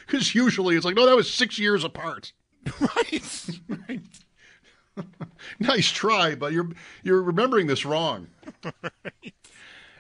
Because 0.07 0.35
usually 0.35 0.75
it's 0.75 0.87
like, 0.87 0.95
no, 0.97 1.05
that 1.05 1.17
was 1.17 1.31
six 1.31 1.59
years 1.59 1.85
apart. 1.85 2.33
Right. 2.81 3.49
Right. 3.69 4.01
nice 5.61 5.91
try, 5.91 6.35
but 6.35 6.53
you're 6.53 6.71
you're 7.03 7.21
remembering 7.23 7.67
this 7.67 7.85
wrong. 7.85 8.29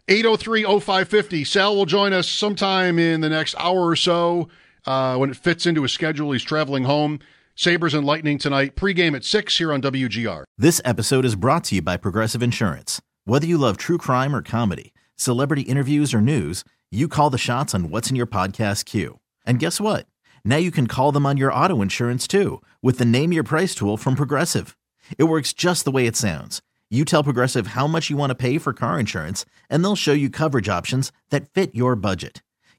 803-0550. 0.08 1.46
Sal 1.46 1.76
will 1.76 1.86
join 1.86 2.12
us 2.12 2.28
sometime 2.28 2.98
in 2.98 3.20
the 3.20 3.28
next 3.28 3.54
hour 3.58 3.86
or 3.86 3.96
so 3.96 4.48
uh, 4.86 5.16
when 5.16 5.30
it 5.30 5.36
fits 5.36 5.66
into 5.66 5.82
his 5.82 5.92
schedule. 5.92 6.32
He's 6.32 6.42
traveling 6.42 6.84
home. 6.84 7.20
Sabres 7.60 7.92
and 7.92 8.06
Lightning 8.06 8.38
tonight. 8.38 8.76
Pregame 8.76 9.16
at 9.16 9.24
6 9.24 9.58
here 9.58 9.72
on 9.72 9.82
WGR. 9.82 10.44
This 10.56 10.80
episode 10.84 11.24
is 11.24 11.34
brought 11.34 11.64
to 11.64 11.74
you 11.74 11.82
by 11.82 11.96
Progressive 11.96 12.40
Insurance. 12.40 13.02
Whether 13.24 13.48
you 13.48 13.58
love 13.58 13.76
true 13.76 13.98
crime 13.98 14.32
or 14.32 14.42
comedy, 14.42 14.94
celebrity 15.16 15.62
interviews 15.62 16.14
or 16.14 16.20
news, 16.20 16.62
you 16.92 17.08
call 17.08 17.30
the 17.30 17.36
shots 17.36 17.74
on 17.74 17.90
what's 17.90 18.10
in 18.10 18.14
your 18.14 18.28
podcast 18.28 18.84
queue. 18.84 19.18
And 19.44 19.58
guess 19.58 19.80
what? 19.80 20.06
Now 20.44 20.54
you 20.54 20.70
can 20.70 20.86
call 20.86 21.10
them 21.10 21.26
on 21.26 21.36
your 21.36 21.52
auto 21.52 21.82
insurance 21.82 22.28
too 22.28 22.62
with 22.80 22.98
the 22.98 23.04
Name 23.04 23.32
Your 23.32 23.42
Price 23.42 23.74
tool 23.74 23.96
from 23.96 24.14
Progressive. 24.14 24.76
It 25.18 25.24
works 25.24 25.52
just 25.52 25.84
the 25.84 25.90
way 25.90 26.06
it 26.06 26.14
sounds. 26.14 26.62
You 26.90 27.04
tell 27.04 27.24
Progressive 27.24 27.68
how 27.68 27.88
much 27.88 28.08
you 28.08 28.16
want 28.16 28.30
to 28.30 28.36
pay 28.36 28.58
for 28.58 28.72
car 28.72 29.00
insurance, 29.00 29.44
and 29.68 29.82
they'll 29.82 29.96
show 29.96 30.12
you 30.12 30.30
coverage 30.30 30.68
options 30.68 31.10
that 31.30 31.52
fit 31.54 31.74
your 31.74 31.96
budget. 31.96 32.40